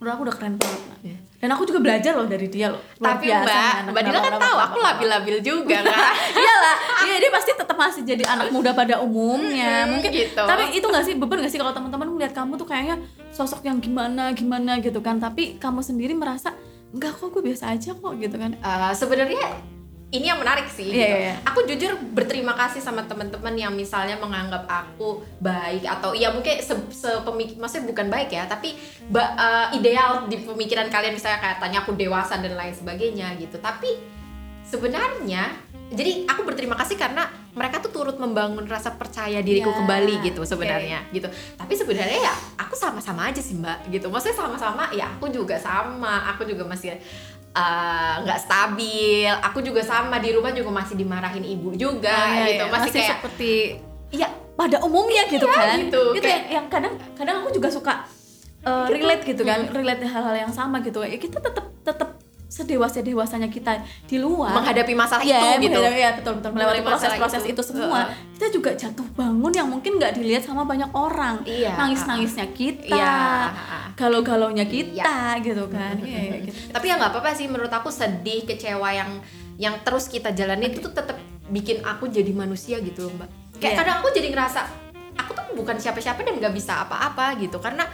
[0.03, 0.79] menurut aku udah keren banget.
[1.03, 1.17] Iya.
[1.39, 4.19] dan aku juga belajar loh dari dia loh Luar Tapi biasa Mbak, anak Mbak Dila
[4.19, 6.11] kan tahu aku labil-labil juga kan.
[6.39, 10.39] iyalah iya dia pasti tetap masih jadi anak muda pada umumnya mungkin gitu.
[10.39, 12.95] tapi itu nggak sih beban nggak sih kalau teman-teman melihat kamu tuh kayaknya
[13.29, 16.55] sosok yang gimana gimana gitu kan tapi kamu sendiri merasa
[16.91, 19.43] enggak kok gue biasa aja kok gitu kan Eh, sebenarnya
[20.13, 20.85] ini yang menarik sih.
[20.85, 21.01] Iya, gitu.
[21.01, 21.35] iya, iya.
[21.49, 26.77] Aku jujur berterima kasih sama teman-teman yang misalnya menganggap aku baik atau ya mungkin se,
[26.93, 28.77] sepemik- maksudnya bukan baik ya, tapi
[29.09, 33.57] ba- eh, ideal di pemikiran kalian misalnya kayak tanya aku dewasa dan lain sebagainya gitu.
[33.57, 33.89] Tapi
[34.63, 35.49] sebenarnya
[35.93, 40.41] jadi aku berterima kasih karena mereka tuh turut membangun rasa percaya diriku Ya, kembali gitu
[40.41, 41.29] sebenarnya gitu.
[41.53, 44.09] Tapi sebenarnya ya aku sama-sama aja sih mbak gitu.
[44.09, 46.33] Maksudnya sama-sama ya aku juga sama.
[46.33, 46.97] Aku juga masih
[47.53, 49.29] uh, nggak stabil.
[49.43, 52.63] Aku juga sama di rumah juga masih dimarahin ibu juga Oh, iya, gitu.
[52.63, 52.73] iya.
[52.73, 53.51] Masih, kayak seperti
[54.09, 56.03] iya pada umumnya gitu Iya, kan gitu.
[56.13, 57.93] Itu Kayak- yang, yang kadang kadang aku juga suka
[58.63, 58.93] uh, Gitu.
[58.95, 62.09] relate gitu kan relate hal-hal yang sama gitu ya kita tetap tetap
[62.53, 65.79] sedewasa dewasanya kita di luar menghadapi masalah Iya, itu gitu.
[65.81, 67.57] ya betul betul melewati proses-proses itu.
[67.57, 67.61] itu.
[67.65, 68.05] semua
[68.37, 71.73] kita juga jatuh bangun yang mungkin nggak dilihat sama banyak orang Iya.
[71.73, 73.17] nangis-nangisnya kita Iya.
[73.97, 76.57] galau-galaunya kita gitu kan Iya, iya, gitu.
[76.69, 79.17] Tapi ya nggak apa-apa sih menurut aku sedih, kecewa yang
[79.57, 81.17] yang terus kita jalani itu tuh tetap
[81.49, 83.29] bikin aku jadi manusia gitu loh, Mbak.
[83.57, 83.77] Kayak Iya.
[83.81, 84.59] kadang aku jadi ngerasa
[85.13, 87.85] aku tuh bukan siapa-siapa dan nggak bisa apa-apa gitu karena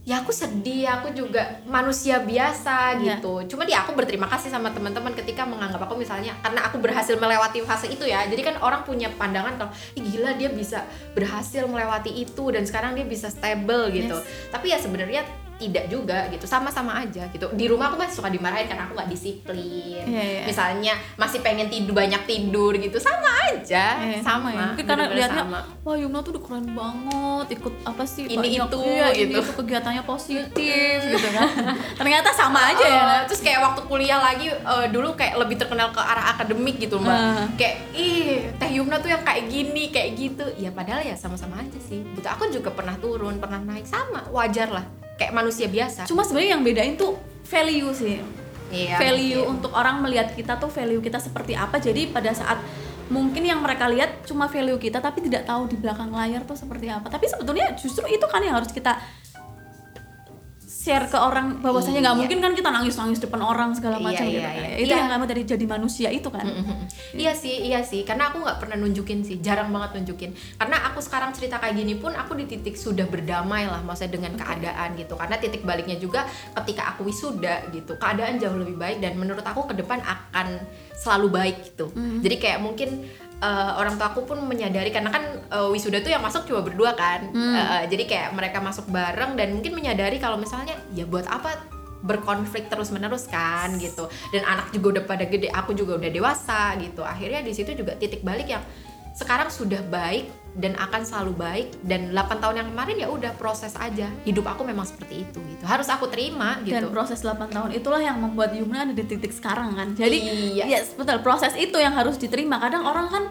[0.00, 3.20] ya aku sedih, aku juga manusia biasa Iya.
[3.20, 3.44] gitu.
[3.52, 7.60] Cuma dia aku berterima kasih sama teman-teman ketika menganggap aku misalnya karena aku berhasil melewati
[7.62, 8.24] fase itu ya.
[8.26, 12.96] Jadi kan orang punya pandangan kalau Ih, gila dia bisa berhasil melewati itu dan sekarang
[12.96, 14.16] dia bisa stable gitu.
[14.48, 15.22] Tapi ya sebenarnya
[15.60, 17.46] tidak juga gitu sama-sama aja gitu.
[17.52, 20.02] Di rumah aku masih suka dimarahin karena aku nggak disiplin.
[20.02, 20.42] Iya, iya.
[20.42, 24.72] misalnya masih pengen tidur banyak tidur gitu sama aja Eh, sama, ya.
[24.72, 25.60] Mungkin karena lihatnya sama.
[25.82, 29.38] wah Yumna tuh udah keren banget ikut apa sih Ini banyak- itu, iya, ini gitu.
[29.38, 31.48] itu kegiatannya positif gitu kan.
[31.94, 33.02] Ternyata sama aja ya.
[33.12, 36.96] Eh, terus kayak waktu kuliah lagi eh, dulu kayak lebih terkenal ke arah akademik gitu
[36.96, 37.12] mbak.
[37.12, 37.44] Ah.
[37.54, 40.46] kayak ih teh Yumna tuh yang kayak gini kayak gitu.
[40.56, 42.00] Ya padahal ya sama-sama aja sih.
[42.00, 42.24] Gitu.
[42.24, 44.86] Aku juga pernah turun pernah naik sama wajar lah
[45.20, 46.08] kayak manusia biasa.
[46.08, 48.16] Cuma sebenarnya yang bedain tuh value sih.
[48.70, 49.54] Iya, value mungkin.
[49.60, 51.76] untuk orang melihat kita tuh value kita seperti apa.
[51.76, 52.64] Jadi pada saat
[53.12, 56.88] mungkin yang mereka lihat cuma value kita tapi tidak tahu di belakang layar tuh seperti
[56.88, 57.12] apa.
[57.12, 58.96] Tapi sebetulnya justru itu kan yang harus kita
[60.80, 62.20] share ke orang bahwasanya nggak Iya.
[62.24, 64.54] mungkin kan kita nangis nangis depan orang segala Iya, macam iya, gitu kan.
[64.56, 64.76] iya.
[64.80, 64.96] itu Iya.
[64.96, 66.44] yang kamu dari jadi manusia itu kan
[67.12, 68.00] Iya sih, iya sih.
[68.06, 70.30] Karena aku nggak pernah nunjukin sih, jarang banget nunjukin.
[70.56, 74.32] Karena aku sekarang cerita kayak gini pun aku di titik sudah berdamai lah, maksudnya dengan
[74.36, 75.18] keadaan gitu.
[75.18, 76.24] Karena titik baliknya juga
[76.56, 80.62] ketika aku wisuda gitu, keadaan jauh lebih baik dan menurut aku ke depan akan
[80.94, 81.90] selalu baik gitu.
[81.92, 82.22] Mhm.
[82.22, 83.04] Jadi kayak mungkin
[83.40, 86.94] eh, orang tua aku pun menyadari karena kan eh, wisuda tuh yang masuk cuma berdua
[86.94, 87.32] kan.
[87.32, 87.56] Hmm.
[87.56, 92.72] Eh, jadi kayak mereka masuk bareng dan mungkin menyadari kalau misalnya ya buat apa berkonflik
[92.72, 97.04] terus menerus kan gitu dan anak juga udah pada gede aku juga udah dewasa gitu
[97.04, 98.64] akhirnya di situ juga titik balik yang
[99.12, 103.70] sekarang sudah baik dan akan selalu baik dan 8 tahun yang kemarin ya udah proses
[103.74, 107.70] aja hidup aku memang seperti itu gitu harus aku terima dan gitu proses 8 tahun
[107.70, 110.64] itulah yang membuat Yumna ada di titik sekarang kan jadi Iya.
[110.68, 113.24] yes betul proses itu yang harus diterima kadang orang kan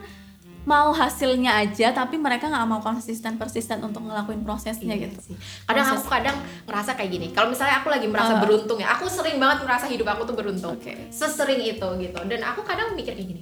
[0.61, 5.35] mau hasilnya aja tapi mereka nggak mau konsisten persisten untuk ngelakuin prosesnya Iya gitu sih.
[5.65, 5.97] Kadang Proses.
[5.97, 7.27] aku kadang ngerasa kayak gini.
[7.31, 8.41] Kalau misalnya aku lagi merasa Ah.
[8.43, 10.77] beruntung ya, aku sering banget merasa hidup aku tuh beruntung.
[10.77, 11.09] Oke.
[11.09, 12.19] Sesering itu gitu.
[12.21, 13.41] Dan aku kadang mikir kayak gini.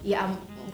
[0.00, 0.30] Ya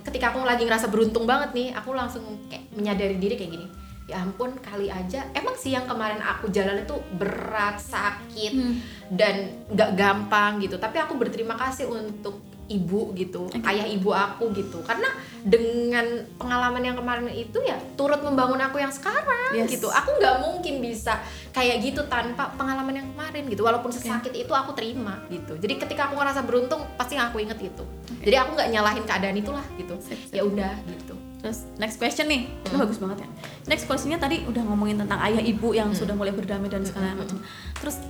[0.07, 3.67] ketika aku lagi ngerasa beruntung banget nih, aku langsung kayak menyadari diri kayak gini.
[4.07, 8.79] Ya ampun, kali aja emang sih yang kemarin aku jalan itu berat, sakit Hmm.
[9.11, 10.79] dan nggak gampang gitu.
[10.79, 13.63] Tapi aku berterima kasih untuk ibu gitu, Oke.
[13.63, 14.83] ayah ibu aku gitu.
[14.83, 15.07] Karena
[15.41, 16.03] dengan
[16.35, 19.71] pengalaman yang kemarin itu ya turut membangun aku yang sekarang Yes.
[19.71, 19.87] gitu.
[19.87, 21.23] Aku nggak mungkin bisa
[21.55, 23.63] kayak gitu tanpa pengalaman yang kemarin gitu.
[23.63, 25.55] Walaupun sesakit itu aku terima gitu.
[25.55, 27.85] Jadi ketika aku ngerasa beruntung pasti aku inget itu.
[28.27, 29.95] Jadi aku nggak nyalahin keadaan itulah gitu.
[30.35, 31.15] Ya udah gitu.
[31.37, 32.83] Terus next question nih, itu Hmm.
[32.83, 33.29] bagus banget ya.
[33.71, 35.99] Next questionnya tadi udah ngomongin tentang ayah ibu yang Hmm.
[36.03, 37.23] sudah mulai berdamai dan segala Hmm.
[37.23, 37.39] macam.
[37.79, 38.03] Terus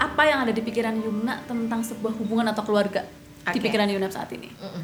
[0.00, 3.04] apa yang ada di pikiran Yumna tentang sebuah hubungan atau keluarga
[3.48, 3.64] di Oke.
[3.68, 4.48] pikiran Yumna saat ini?
[4.48, 4.82] Mm-mm.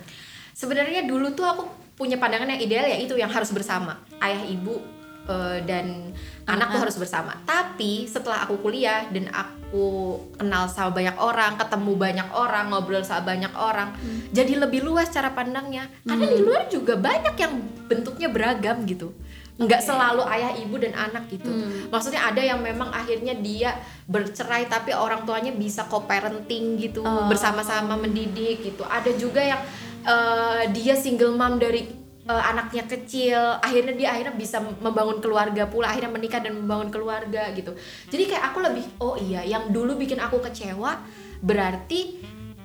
[0.56, 1.62] Sebenarnya dulu tuh aku
[1.96, 4.80] punya pandangan yang ideal ya itu yang harus bersama ayah ibu
[5.28, 6.12] eh, dan
[6.48, 7.36] anak tuh harus bersama.
[7.44, 13.34] Tapi setelah aku kuliah dan aku kenal sama banyak orang, ketemu banyak orang, ngobrol sama
[13.34, 13.92] banyak orang,
[14.30, 15.90] jadi lebih luas cara pandangnya.
[16.06, 17.52] Karena di luar juga banyak yang
[17.90, 19.12] bentuknya beragam gitu.
[19.56, 19.88] Nggak Oke.
[19.88, 21.48] selalu ayah ibu dan anak gitu.
[21.48, 21.88] Hmm.
[21.88, 23.72] Maksudnya ada yang memang akhirnya dia
[24.04, 27.24] bercerai tapi orang tuanya bisa co-parenting gitu Oh.
[27.24, 28.84] bersama-sama mendidik gitu.
[28.84, 29.60] Ada juga yang
[30.04, 31.88] eh, dia single mom dari
[32.26, 37.48] eh, anaknya kecil, akhirnya dia akhirnya bisa membangun keluarga pula, akhirnya menikah dan membangun keluarga
[37.56, 37.72] gitu.
[38.12, 41.00] Jadi kayak aku lebih oh iya, yang dulu bikin aku kecewa
[41.40, 42.20] berarti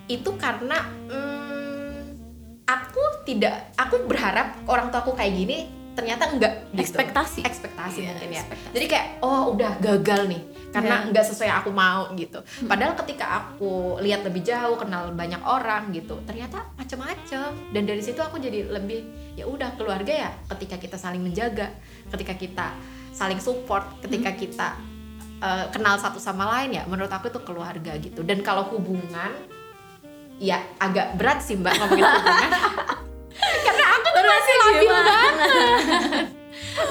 [0.08, 0.76] itu karena
[1.08, 2.00] hmm,
[2.68, 5.58] aku tidak aku berharap orang tua aku kayak gini
[5.92, 6.82] ternyata enggak gitu.
[6.88, 7.40] Ekspektasi.
[7.44, 8.42] ekspektasi Iya, mungkin ya.
[8.42, 8.74] ekspektasi.
[8.74, 11.08] jadi kayak oh udah gagal nih karena Iya.
[11.12, 12.40] nggak sesuai yang aku mau gitu.
[12.64, 18.24] Padahal ketika aku lihat lebih jauh kenal banyak orang gitu ternyata macam-macam dan dari situ
[18.24, 19.04] aku jadi lebih
[19.36, 21.76] ya udah keluarga ya ketika kita saling menjaga
[22.08, 22.68] ketika kita
[23.12, 24.68] saling support ketika kita
[25.44, 28.24] uh, kenal satu sama lain ya menurut aku itu keluarga gitu.
[28.24, 29.36] Dan kalau hubungan
[30.40, 32.52] ya agak berat sih mbak ngomongin hubungan
[33.40, 35.34] karena aku tuh masih labil banget.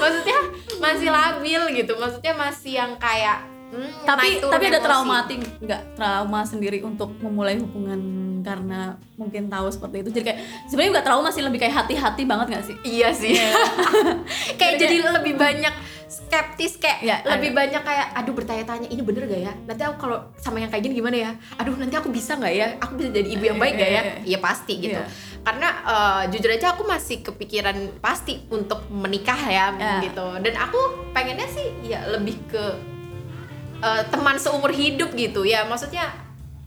[0.00, 0.38] Maksudnya
[0.80, 1.92] masih labil gitu.
[1.96, 4.86] Maksudnya masih yang kayak hmm, tapi tapi ada emosi.
[4.86, 8.00] traumatik nggak trauma sendiri untuk memulai hubungan
[8.40, 10.10] karena mungkin tahu seperti itu.
[10.16, 12.76] Jadi kayak sebenarnya nggak trauma sih lebih kayak hati-hati banget nggak sih?
[12.84, 13.36] Iya sih.
[14.60, 15.74] Kayak Jadi jadi lebih banyak
[16.10, 19.52] skeptis kayak Ya, lebih banyak kayak aduh bertanya-tanya ini bener gak ya?
[19.62, 21.30] Nanti aku kalau sama yang kayak gini gimana ya?
[21.56, 22.66] Aduh nanti aku bisa nggak ya?
[22.82, 24.02] Aku bisa jadi ibu yang baik gak ya?
[24.02, 24.14] Iya.
[24.26, 24.98] iya pasti gitu.
[24.98, 25.06] Iya.
[25.40, 30.02] karena eh, jujur aja aku masih kepikiran pasti untuk menikah ya Ya.
[30.02, 30.26] gitu.
[30.36, 30.76] Dan aku
[31.10, 32.64] pengennya sih ya lebih ke
[33.80, 35.46] eh, teman seumur hidup gitu.
[35.46, 36.10] Ya maksudnya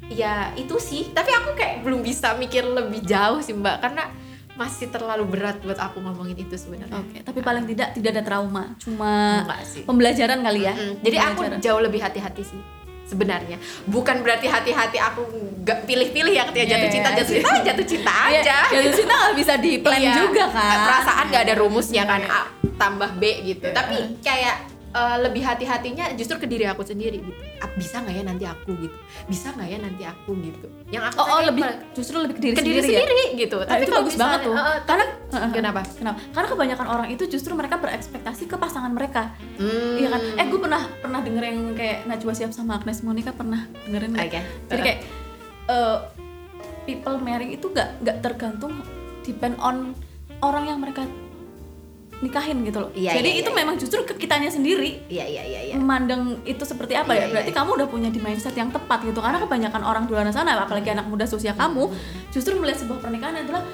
[0.07, 1.11] ya itu sih.
[1.11, 3.77] Tapi aku kayak belum bisa mikir lebih jauh sih mbak.
[3.77, 4.09] Karena
[4.53, 6.93] masih terlalu berat buat aku ngomongin itu sebenarnya.
[6.95, 9.81] Oke tapi paling tidak tidak ada trauma cuma sih.
[9.81, 10.73] pembelajaran kali ya.
[10.73, 12.61] Mm, jadi aku jauh lebih hati-hati sih
[13.03, 13.57] sebenarnya.
[13.85, 15.25] Bukan berarti hati-hati aku
[15.59, 18.57] nggak pilih-pilih ya ketika jatuh cinta jatuh cinta jatuh cinta Iya, aja.
[18.71, 20.13] jatuh cinta nggak bisa di plan Iya.
[20.17, 20.77] juga kan?
[20.83, 22.29] Perasaan nggak ada rumusnya kan Iya.
[22.31, 22.41] A
[22.73, 23.65] tambah B gitu.
[23.65, 23.73] Iya.
[23.73, 24.55] tapi kayak
[24.93, 28.69] eh, lebih hati-hatinya justru ke diri aku sendiri gitu Ah, bisa nggak ya nanti aku
[28.77, 32.41] gitu bisa nggak ya nanti aku gitu yang aku oh, oh lebih justru lebih ke
[32.41, 34.53] diri ke diri sendiri, ya sendiri gitu Nah, tapi itu bagus banget misalnya- tuh.
[34.53, 36.17] eh, eh, Karena tapi kenapa Kenapa?
[36.29, 39.33] Karena kebanyakan orang itu justru mereka berekspektasi ke pasangan mereka.
[39.55, 39.97] Hmm.
[39.97, 40.21] Iya kan?
[40.35, 44.27] Eh, gue pernah pernah denger yang kayak Najwa Siap sama Agnes Monica pernah dengerin nggak?
[44.27, 44.41] Oke.
[44.69, 44.99] Jadi kayak
[45.65, 45.97] eh,
[46.83, 48.83] people marrying itu gak nggak tergantung
[49.21, 49.95] depend on
[50.39, 51.07] orang yang mereka
[52.23, 52.89] nikahin gitu loh.
[52.95, 53.57] Iya, Jadi iya, itu iya.
[53.59, 55.75] memang justru ke kitanya sendiri iya iya iya iya.
[55.75, 57.59] memandang itu seperti apa Iya, ya berarti iya.
[57.59, 59.19] kamu udah punya di mindset yang tepat gitu.
[59.19, 61.91] Karena kebanyakan orang di luar sana apalagi anak muda seusia kamu
[62.31, 63.67] justru melihat sebuah pernikahan adalah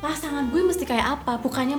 [0.00, 1.36] pasangan gue mesti kayak apa?
[1.44, 1.76] Bukannya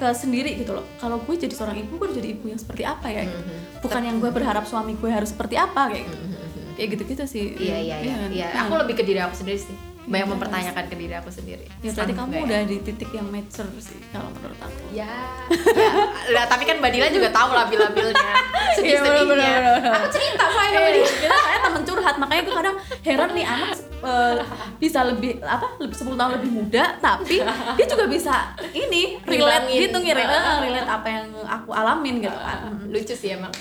[0.00, 0.84] ke sendiri gitu loh.
[0.96, 3.28] Kalau gue jadi seorang ibu gue jadi ibu yang seperti apa ya?
[3.28, 3.38] Gitu.
[3.84, 6.38] Bukan yang gue berharap suami gue harus seperti apa kayak gitu
[6.78, 7.44] kayak gitu gitu sih.
[7.58, 8.14] Iya iya iya.
[8.30, 9.97] Iya, Nah, aku lebih ke diri aku sendiri sih.
[10.08, 11.66] Banyak Iya, mempertanyakan ke diri aku sendiri.
[11.78, 15.90] ya berarti kamu nggak udah di titik yang mature sih kalau menurut aku Ya, ya.
[16.30, 18.16] Lah, tapi kan Mbak Dila juga tahu labil-labilnya,
[18.72, 19.24] Iya, sedih-sedihnya.
[19.26, 19.92] bener, bener, bener.
[19.94, 21.04] Aku cerita sama Eh, dia.
[21.04, 24.34] kita kayak temen curhat makanya gue kadang heran nih anak eh,
[24.78, 27.36] bisa lebih apa lebih 10 tahun lebih muda tapi
[27.74, 28.34] dia juga bisa
[28.70, 29.80] ini relate Ngilangin.
[29.82, 30.24] gitu ngira
[30.58, 33.52] relate apa yang aku alamin gitu kan Lucu sih emang.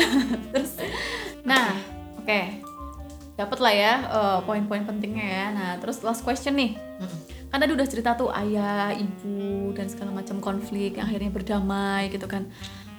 [0.52, 0.72] terus
[1.42, 1.72] nah
[2.16, 2.40] oke
[3.34, 5.44] dapat lah ya eh, poin-poin pentingnya ya.
[5.50, 6.78] Nah terus last question nih.
[7.50, 12.26] Karena dia udah cerita tuh ayah ibu dan segala macam konflik yang akhirnya berdamai gitu
[12.26, 12.46] kan.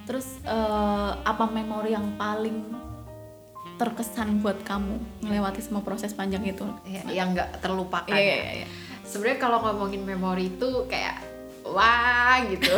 [0.07, 2.63] Terus eh, apa memori yang paling
[3.75, 6.63] terkesan buat kamu melewati semua proses panjang itu?
[6.87, 8.35] Ya, yang nggak terlupakan Iya, ya.
[8.39, 8.67] iya, iya.
[9.03, 11.19] sebenarnya kalau ngomongin memori itu kayak
[11.67, 12.71] wah gitu.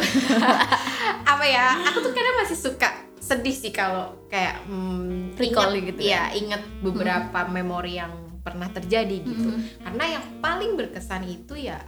[1.31, 1.77] Apa ya?
[1.93, 6.29] Aku tuh kadang masih suka sedih sih kalau kayak hmm, Recalling gitu ya?
[6.29, 9.83] iya, ingat beberapa memori yang pernah terjadi gitu Mhm.
[9.83, 11.83] karena yang paling berkesan itu ya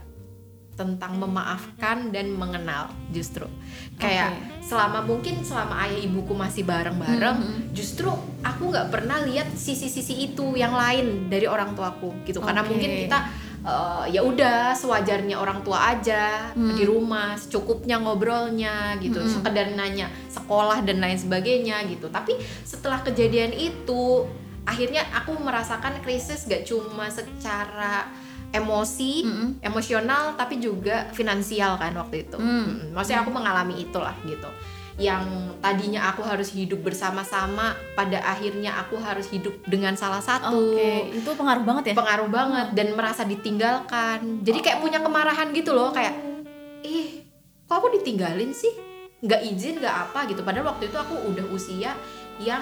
[0.76, 3.44] tentang memaafkan dan mengenal justru
[3.96, 4.64] kayak Oke.
[4.64, 7.60] selama mungkin selama ayah ibuku masih bareng-bareng Mhm.
[7.72, 8.08] justru
[8.40, 12.72] aku nggak pernah lihat sisi-sisi itu yang lain dari orang tuaku gitu karena Oke.
[12.72, 13.18] mungkin kita
[13.62, 16.72] eh, ya udah sewajarnya orang tua aja Hmm.
[16.72, 19.28] di rumah secukupnya ngobrolnya gitu Hmm.
[19.30, 24.24] sekedar nanya sekolah dan lain sebagainya gitu tapi setelah kejadian itu
[24.62, 28.08] akhirnya aku merasakan krisis gak cuma secara
[28.50, 29.48] emosi Mm-mm.
[29.60, 32.66] emosional tapi juga finansial kan waktu itu Hmm.
[32.66, 34.48] Mm, maksudnya aku mengalami itulah gitu
[35.00, 40.76] yang tadinya aku harus hidup bersama-sama pada akhirnya aku harus hidup dengan salah satu.
[40.76, 41.94] Oke, itu pengaruh banget ya?
[41.96, 44.44] pengaruh banget dan merasa ditinggalkan.
[44.44, 46.12] Jadi kayak punya kemarahan gitu loh kayak
[46.84, 47.24] ih
[47.64, 48.76] kok aku ditinggalin sih?
[49.24, 50.44] Nggak izin nggak apa gitu.
[50.44, 51.96] Padahal waktu itu aku udah usia
[52.40, 52.60] yang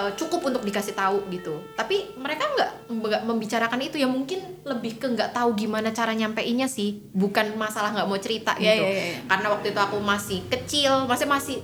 [0.00, 1.60] eh, cukup untuk dikasih tahu gitu.
[1.76, 4.00] Tapi mereka nggak nggak membicarakan itu.
[4.00, 7.04] Ya mungkin lebih ke nggak tahu gimana cara nyampeinnya sih.
[7.12, 8.84] Bukan masalah nggak mau cerita Iya, gitu.
[8.84, 9.18] iya, iya, iya.
[9.28, 11.56] karena waktu itu aku masih kecil masih masih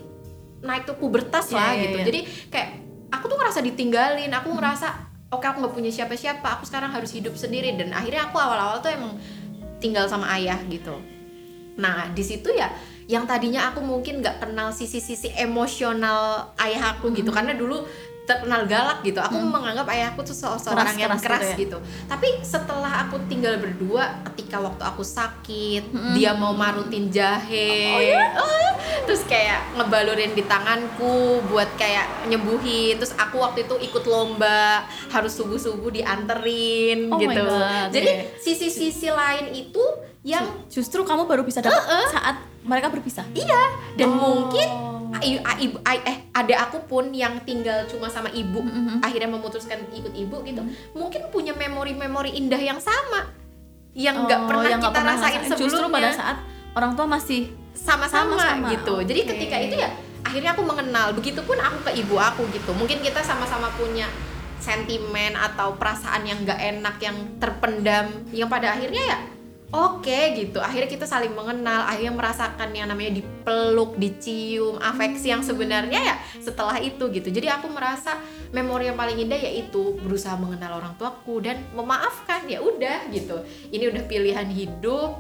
[0.61, 1.99] naik tuh pubertas Iya, lah iya, gitu.
[2.01, 2.05] iya.
[2.05, 2.21] jadi
[2.53, 2.69] kayak
[3.13, 4.31] aku tuh ngerasa ditinggalin.
[4.37, 4.87] Aku ngerasa
[5.33, 6.61] oke aku nggak punya siapa-siapa.
[6.61, 7.73] Aku sekarang harus hidup sendiri.
[7.75, 9.17] Dan akhirnya aku awal-awal tuh emang
[9.81, 10.97] tinggal sama ayah gitu.
[11.77, 12.73] Nah di situ ya
[13.07, 17.31] yang tadinya aku mungkin nggak kenal sisi-sisi emosional ayah aku gitu.
[17.31, 17.87] Karena dulu
[18.27, 22.29] terkenal galak gitu aku menganggap ayahku tuh se- seorang yang Keras-keras keras gitu gitu, tapi
[22.41, 26.13] setelah aku tinggal berdua ketika waktu aku sakit Mm-mm.
[26.13, 28.19] dia mau marutin jahe Oh, iya?
[28.35, 28.71] Ah,
[29.03, 31.15] terus kayak ngebalurin di tanganku
[31.47, 37.23] buat kayak nyembuhin terus aku waktu itu ikut lomba harus subuh subuh dianterin Oh my
[37.23, 38.23] gitu God, jadi iya.
[38.37, 39.83] sisi-sisi lain itu
[40.23, 41.79] yang Justru kamu baru bisa dapat
[42.11, 43.23] saat mereka berpisah.
[43.95, 44.19] dan Oh.
[44.19, 44.67] mungkin
[45.23, 45.41] i-
[46.05, 49.01] eh ada aku pun yang tinggal cuma sama ibu Mhm.
[49.01, 50.63] akhirnya memutuskan ikut ibu gitu.
[50.93, 53.33] Mungkin punya memori-memori indah yang sama
[53.97, 55.57] yang nggak Oh, pernah yang kita pernah rasain rasain.
[55.57, 56.37] Justru pada sebelumnya saat
[56.77, 57.41] orang tua masih
[57.73, 58.95] sama-sama gitu.
[59.01, 59.29] Jadi oke.
[59.33, 61.15] ketika itu ya akhirnya aku mengenal.
[61.15, 62.77] Begitupun aku ke ibu aku gitu.
[62.77, 64.05] Mungkin kita sama-sama punya
[64.57, 68.07] sentimen atau perasaan yang nggak enak yang terpendam.
[68.33, 69.19] Yang pada akhirnya ya
[69.71, 70.59] oke gitu.
[70.59, 76.79] Akhirnya kita saling mengenal akhirnya merasakan yang namanya dipeluk dicium afeksi yang sebenarnya ya setelah
[76.79, 77.29] itu gitu.
[77.29, 78.15] Jadi aku merasa
[78.55, 83.43] memori yang paling indah yaitu berusaha mengenal orang tuaku dan memaafkan ya udah gitu.
[83.75, 85.19] Ini udah pilihan hidup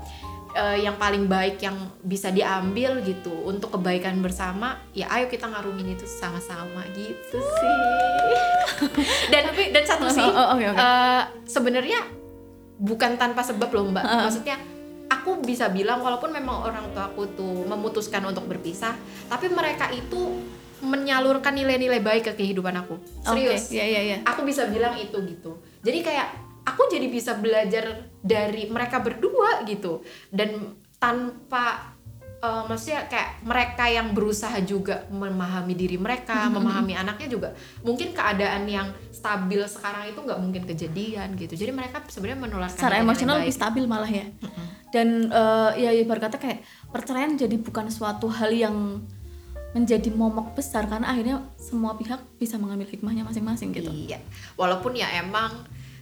[0.54, 3.34] eh, yang paling baik yang bisa diambil gitu.
[3.44, 7.76] Untuk kebaikan bersama ya ayo kita ngarungin itu sama-sama gitu sih.
[9.32, 10.78] Dan dan satu sih Oh, oh, oke, oke.
[10.78, 12.00] eh, sebenarnya
[12.76, 14.04] bukan tanpa sebab loh mbak.
[14.04, 14.56] Maksudnya
[15.06, 18.94] aku bisa bilang walaupun memang orang tua aku tuh memutuskan untuk berpisah
[19.30, 20.38] tapi mereka itu
[20.84, 23.00] menyalurkan nilai-nilai baik ke kehidupan aku.
[23.24, 23.72] Serius.
[23.72, 24.16] Oke, Iya, iya, iya.
[24.28, 25.56] aku bisa bilang itu gitu.
[25.80, 26.28] Jadi kayak
[26.68, 30.04] aku jadi bisa belajar dari mereka berdua gitu.
[30.28, 31.95] Dan tanpa
[32.38, 36.54] eh, maksudnya kayak mereka yang berusaha juga memahami diri mereka Mm-hmm.
[36.54, 37.48] memahami anaknya juga
[37.80, 42.96] mungkin keadaan yang stabil sekarang itu nggak mungkin kejadian gitu jadi mereka sebenarnya menularkan Secara
[42.98, 44.26] emosional lebih stabil malah ya.
[44.86, 49.02] Dan eh, ya ibarat kata kayak perceraian jadi bukan suatu hal yang
[49.72, 53.92] menjadi momok besar karena akhirnya semua pihak bisa mengambil hikmahnya masing-masing gitu.
[53.92, 54.16] Iya,
[54.56, 55.52] walaupun ya emang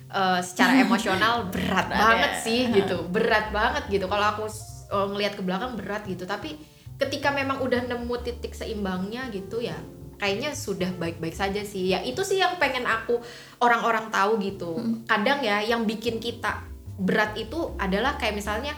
[0.09, 2.42] eh, secara emosional berat Berat banget ya.
[2.42, 4.07] sih gitu, berat banget gitu.
[4.07, 4.47] Kalau aku
[4.94, 6.54] eh, ngelihat ke belakang berat gitu, tapi
[6.94, 9.74] ketika memang udah nemu titik seimbangnya gitu ya,
[10.16, 11.90] kayaknya sudah baik-baik saja sih.
[11.90, 13.18] Ya itu sih yang pengen aku
[13.59, 14.78] orang-orang tahu gitu.
[15.04, 16.62] Kadang ya yang bikin kita
[16.94, 18.70] berat itu adalah kayak misalnya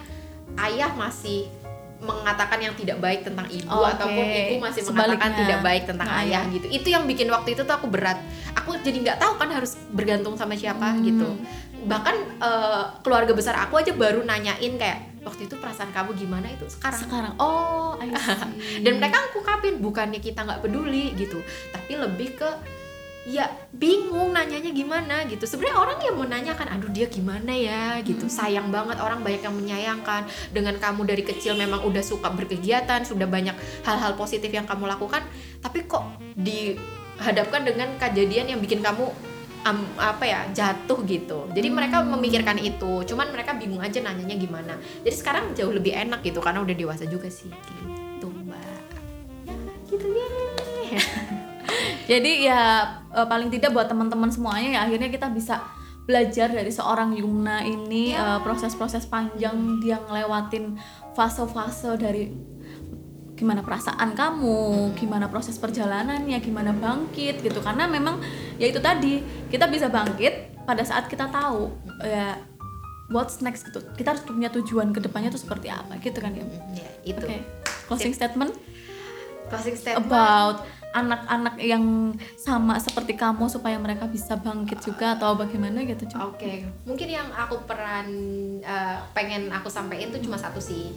[0.57, 1.45] ayah masih
[1.97, 5.39] mengatakan yang tidak baik tentang ibu Oke, ataupun ibu masih mengatakan sebaliknya.
[5.41, 6.53] tidak baik tentang Nah, ayah iya.
[6.53, 8.21] gitu itu yang bikin waktu itu tuh aku berat
[8.53, 11.01] aku jadi nggak tahu kan harus bergantung sama siapa Hmm.
[11.01, 11.25] gitu
[11.89, 16.65] bahkan eh, keluarga besar aku aja baru nanyain kayak waktu itu perasaan kamu gimana itu?
[16.71, 17.01] Sekarang?
[17.03, 17.33] Sekarang.
[17.37, 18.81] Oh, I see.
[18.81, 21.43] dan mereka ngungkapin bukannya kita nggak peduli gitu.
[21.75, 22.49] Tapi lebih ke
[23.27, 25.43] ya bingung nanyanya gimana gitu.
[25.43, 27.99] Sebenarnya orang yang mau nanyakan aduh dia gimana ya?
[27.99, 28.31] gitu.
[28.31, 30.23] Sayang banget orang banyak yang menyayangkan.
[30.55, 35.27] Dengan kamu dari kecil memang udah suka berkegiatan sudah banyak hal-hal positif yang kamu lakukan
[35.61, 36.05] tapi kok
[36.37, 39.09] dihadapkan dengan kejadian yang bikin kamu
[39.67, 41.51] am- apa ya jatuh gitu.
[41.51, 44.73] Jadi mereka memikirkan itu cuman mereka bingung aja nanyanya gimana.
[45.03, 48.87] Jadi sekarang jauh lebih enak gitu karena udah dewasa juga sih gitu mbak.
[49.45, 50.27] Ya gitu ya.
[52.11, 52.61] Jadi ya
[53.11, 55.59] eh, paling tidak buat teman-teman semuanya ya akhirnya kita bisa
[56.07, 58.35] belajar dari seorang Yumna ini Ya.
[58.35, 60.79] eh, proses-proses panjang dia ngelewatin
[61.11, 62.31] fase-fase dari
[63.37, 67.61] gimana perasaan kamu, gimana proses perjalanannya, gimana bangkit gitu.
[67.61, 68.17] Karena memang
[68.57, 71.71] ya itu tadi kita bisa bangkit pada saat kita tahu
[72.01, 72.41] ya
[73.13, 73.79] what's next gitu.
[73.93, 76.43] Kita harus punya tujuan ke depannya tuh seperti apa gitu kan ya.
[76.73, 77.39] ya itu Oke.
[77.87, 78.51] Closing statement
[79.47, 85.83] closing statement about anak-anak yang sama seperti kamu supaya mereka bisa bangkit juga atau bagaimana
[85.83, 86.07] gitu?
[86.23, 88.07] Oke, mungkin yang aku peran
[88.61, 90.91] eh, pengen aku sampaikan tuh cuma satu sih.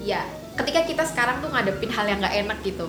[0.00, 0.24] Ya,
[0.56, 2.88] ketika kita sekarang tuh ngadepin hal yang nggak enak gitu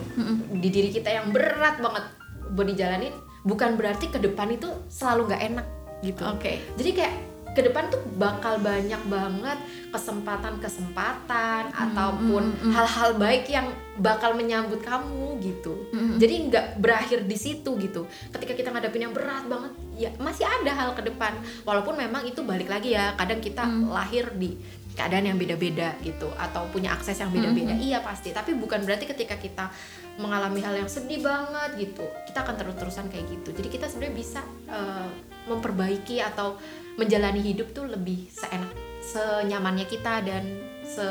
[0.56, 2.06] di diri kita yang berat banget
[2.52, 3.16] buat dijalanin,
[3.48, 5.68] bukan berarti ke depan itu selalu nggak enak
[6.04, 6.24] gitu.
[6.28, 6.60] Oke.
[6.76, 9.60] Jadi kayak ke depan tuh bakal banyak banget
[9.92, 12.72] kesempatan-kesempatan ataupun mm, mm.
[12.72, 13.68] hal-hal baik yang
[14.00, 15.84] bakal menyambut kamu gitu.
[15.92, 16.16] Mm-mm.
[16.16, 18.08] Jadi nggak berakhir di situ gitu.
[18.32, 21.36] Ketika kita ngadepin yang berat banget, ya masih ada hal ke depan.
[21.68, 23.94] Walaupun memang itu balik lagi ya, kadang kita Mm.
[23.94, 24.58] lahir di
[24.96, 27.74] keadaan yang beda-beda gitu atau punya akses yang beda-beda.
[27.74, 27.88] Mm-hmm.
[27.92, 29.72] Iya pasti, tapi bukan berarti ketika kita
[30.20, 33.56] mengalami hal yang sedih banget gitu, kita akan terus-terusan kayak gitu.
[33.56, 35.08] Jadi kita sebenarnya bisa eh,
[35.48, 36.60] memperbaiki atau
[37.00, 40.44] menjalani hidup tuh lebih seenak, senyamannya kita dan
[40.84, 41.08] se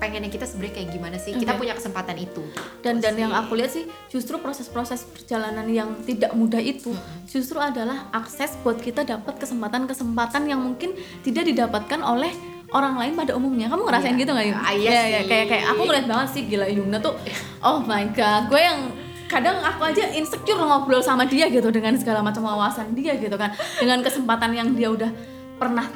[0.00, 1.36] pengennya kita sebenarnya kayak gimana sih?
[1.36, 1.60] Kita Oke.
[1.60, 2.42] punya kesempatan itu.
[2.80, 6.96] Dan dan yang aku lihat sih justru proses-proses perjalanan yang tidak mudah itu
[7.28, 12.32] justru adalah akses buat kita dapat kesempatan-kesempatan yang mungkin tidak didapatkan oleh
[12.70, 13.66] orang lain pada umumnya.
[13.66, 14.20] Kamu ngerasain Iya.
[14.20, 14.46] gitu nggak?
[14.54, 17.14] Ah, iya iya, kayak kayak aku ngeliat banget sih gila Yumna tuh.
[17.60, 18.78] Oh my god, gue yang
[19.26, 23.50] kadang aku aja insecure ngobrol sama dia gitu dengan segala macam wawasan dia gitu kan
[23.78, 25.06] dengan kesempatan yang dia udah
[25.54, 25.86] pernah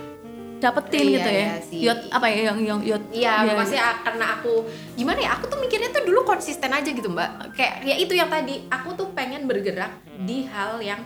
[0.57, 1.81] dapetin Iya, gitu ya iya sih.
[1.83, 5.35] yot apa ya yang yang yot Iya, ya, maksudnya karena aku gimana ya?
[5.35, 7.53] Aku tuh mikirnya tuh dulu konsisten aja gitu, Mbak.
[7.53, 11.03] Kayak ya itu yang tadi, aku tuh pengen bergerak di hal yang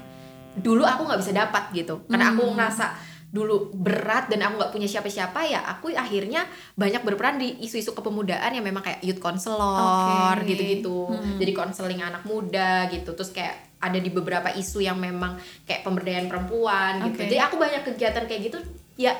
[0.55, 2.05] dulu aku nggak bisa dapat gitu.
[2.07, 2.55] Karena aku Hmm.
[2.55, 2.87] ngerasa
[3.29, 8.57] dulu berat dan aku nggak punya siapa-siapa ya aku akhirnya banyak berperan di isu-isu kepemudaan
[8.57, 10.49] yang memang kayak youth counselor Oke.
[10.49, 11.37] gitu-gitu Hmm.
[11.37, 16.27] jadi konseling anak muda gitu terus kayak ada di beberapa isu yang memang kayak pemberdayaan
[16.27, 17.29] perempuan gitu Oke.
[17.29, 18.59] jadi aku banyak kegiatan kayak gitu
[18.97, 19.13] ya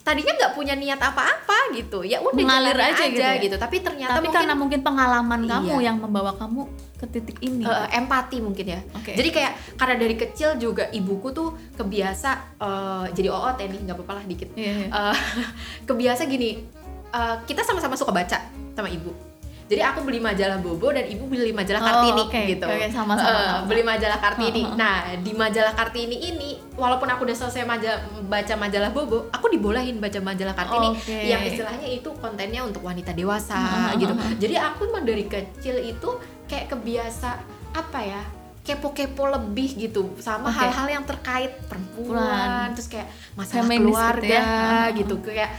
[0.00, 3.32] tadinya nggak punya niat apa-apa gitu ya udah Mengalir jalanin aja gitu ya?
[3.36, 5.86] gitu tapi ternyata tapi mungkin karena mungkin pengalaman kamu Iya.
[5.86, 6.62] yang membawa kamu
[6.96, 9.12] ke titik ini eh, empati mungkin ya Oke.
[9.12, 14.12] jadi kayak karena dari kecil juga ibuku tuh kebiasa eh, jadi OOT nih nggak apa-apa
[14.18, 14.86] lah dikit Iya, iya.
[14.88, 15.16] Eh,
[15.88, 16.64] kebiasa gini
[17.06, 18.40] eh, kita sama-sama suka baca
[18.72, 19.29] sama ibu
[19.70, 22.40] jadi aku beli majalah Bobo dan ibu beli majalah Oh, Kartini oke.
[22.50, 23.68] gitu Oke, sama-sama, Eh, sama-sama.
[23.70, 24.74] beli majalah Kartini Heeh.
[24.74, 29.96] nah di majalah Kartini ini walaupun aku udah selesai maja- baca majalah Bobo aku dibolehin
[29.96, 31.18] baca majalah Kartini Oke.
[31.22, 36.10] yang istilahnya itu kontennya untuk wanita dewasa Heeh, gitu jadi aku emang dari kecil itu
[36.44, 37.38] kayak kebiasa
[37.70, 38.22] apa ya
[38.60, 42.68] kepo-kepo lebih gitu sama hal-hal yang terkait perempuan Perempuan.
[42.74, 44.42] terus kayak masalah Feminis gitu keluarga ya.
[44.42, 44.86] Heeh.
[44.96, 45.50] gitu kayak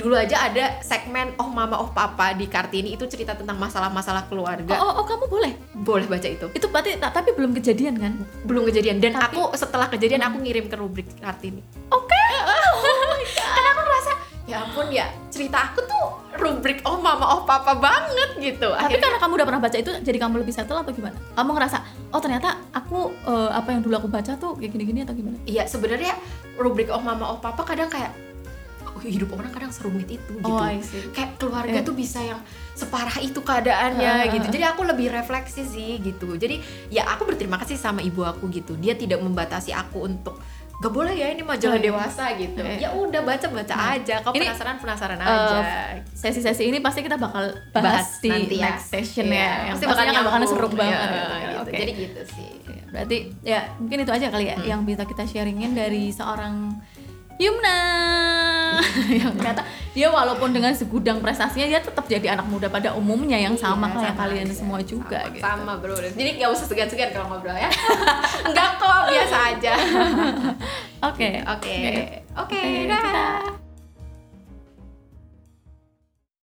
[0.00, 4.28] dulu aja ada segmen oh mama oh papa di kartini itu cerita tentang masalah-masalah oh,
[4.28, 4.74] keluarga.
[4.76, 5.52] Oh, oh, kamu boleh?
[5.76, 6.48] Boleh baca itu.
[6.50, 8.12] Itu berarti ta- tapi belum kejadian kan?
[8.42, 8.96] Belum kejadian.
[8.98, 10.28] Dan Tapi- aku setelah kejadian Hmm.
[10.32, 11.60] aku ngirim ke rubrik kartini.
[11.90, 12.16] Oke.
[13.54, 14.12] Karena aku ngerasa
[14.44, 18.66] ya ampun ya cerita aku tuh rubrik oh mama oh papa banget gitu.
[18.66, 21.14] Tapi Akhirnya- karena kamu udah pernah baca itu jadi kamu lebih settle atau gimana?
[21.32, 21.78] Kamu ngerasa
[22.10, 25.36] oh ternyata aku eh, apa yang dulu aku baca tuh kayak gini-gini atau gimana?
[25.44, 26.16] Iya sebenarnya
[26.56, 28.29] rubrik oh mama oh papa kadang kayak oh,
[29.02, 30.46] hidup orang kadang serumit itu gitu.
[30.46, 31.82] oh I see Kayak keluarga Iya.
[31.82, 32.40] tuh bisa yang
[32.72, 34.28] separah itu keadaannya Ah.
[34.30, 34.46] gitu.
[34.48, 36.34] Jadi aku lebih refleksi sih gitu.
[36.34, 38.74] Jadi ya aku berterima kasih sama ibu aku gitu.
[38.74, 40.36] Dia tidak membatasi aku untuk
[40.76, 41.86] gak boleh ya ini majalah Oh, iya.
[41.86, 42.56] dewasa gitu.
[42.58, 42.76] Iya.
[42.78, 44.14] Ya udah baca-baca Nah, aja.
[44.18, 45.58] Kau ini, penasaran penasaran eh, aja.
[46.10, 48.64] sesi-sesi ini pasti kita bakal bahas, Bahas di nanti ya.
[48.70, 51.34] next session Iya, ya yang pasti pastinya akan bakal seru banget Iya, gitu.
[51.36, 51.58] gitu.
[51.60, 51.76] Oke.
[51.76, 52.48] Jadi gitu sih.
[52.90, 54.66] Berarti ya mungkin itu aja kali ya Hmm.
[54.66, 56.74] yang bisa kita sharingin dari seorang
[57.40, 57.80] Yumna
[59.20, 63.56] yang ternyata dia walaupun dengan segudang prestasinya dia tetap jadi anak muda pada umumnya yang
[63.56, 64.54] sama Iya, kayak sama kalian aja.
[64.54, 65.42] semua juga sama, gitu.
[65.42, 65.96] Sama bro.
[65.98, 67.70] Jadi gak usah segan-segan kalau ngobrol ya.
[68.48, 69.72] Enggak kok, biasa aja.
[71.10, 71.30] Oke.
[71.42, 71.76] Oke.
[72.38, 73.69] Oke, dadah.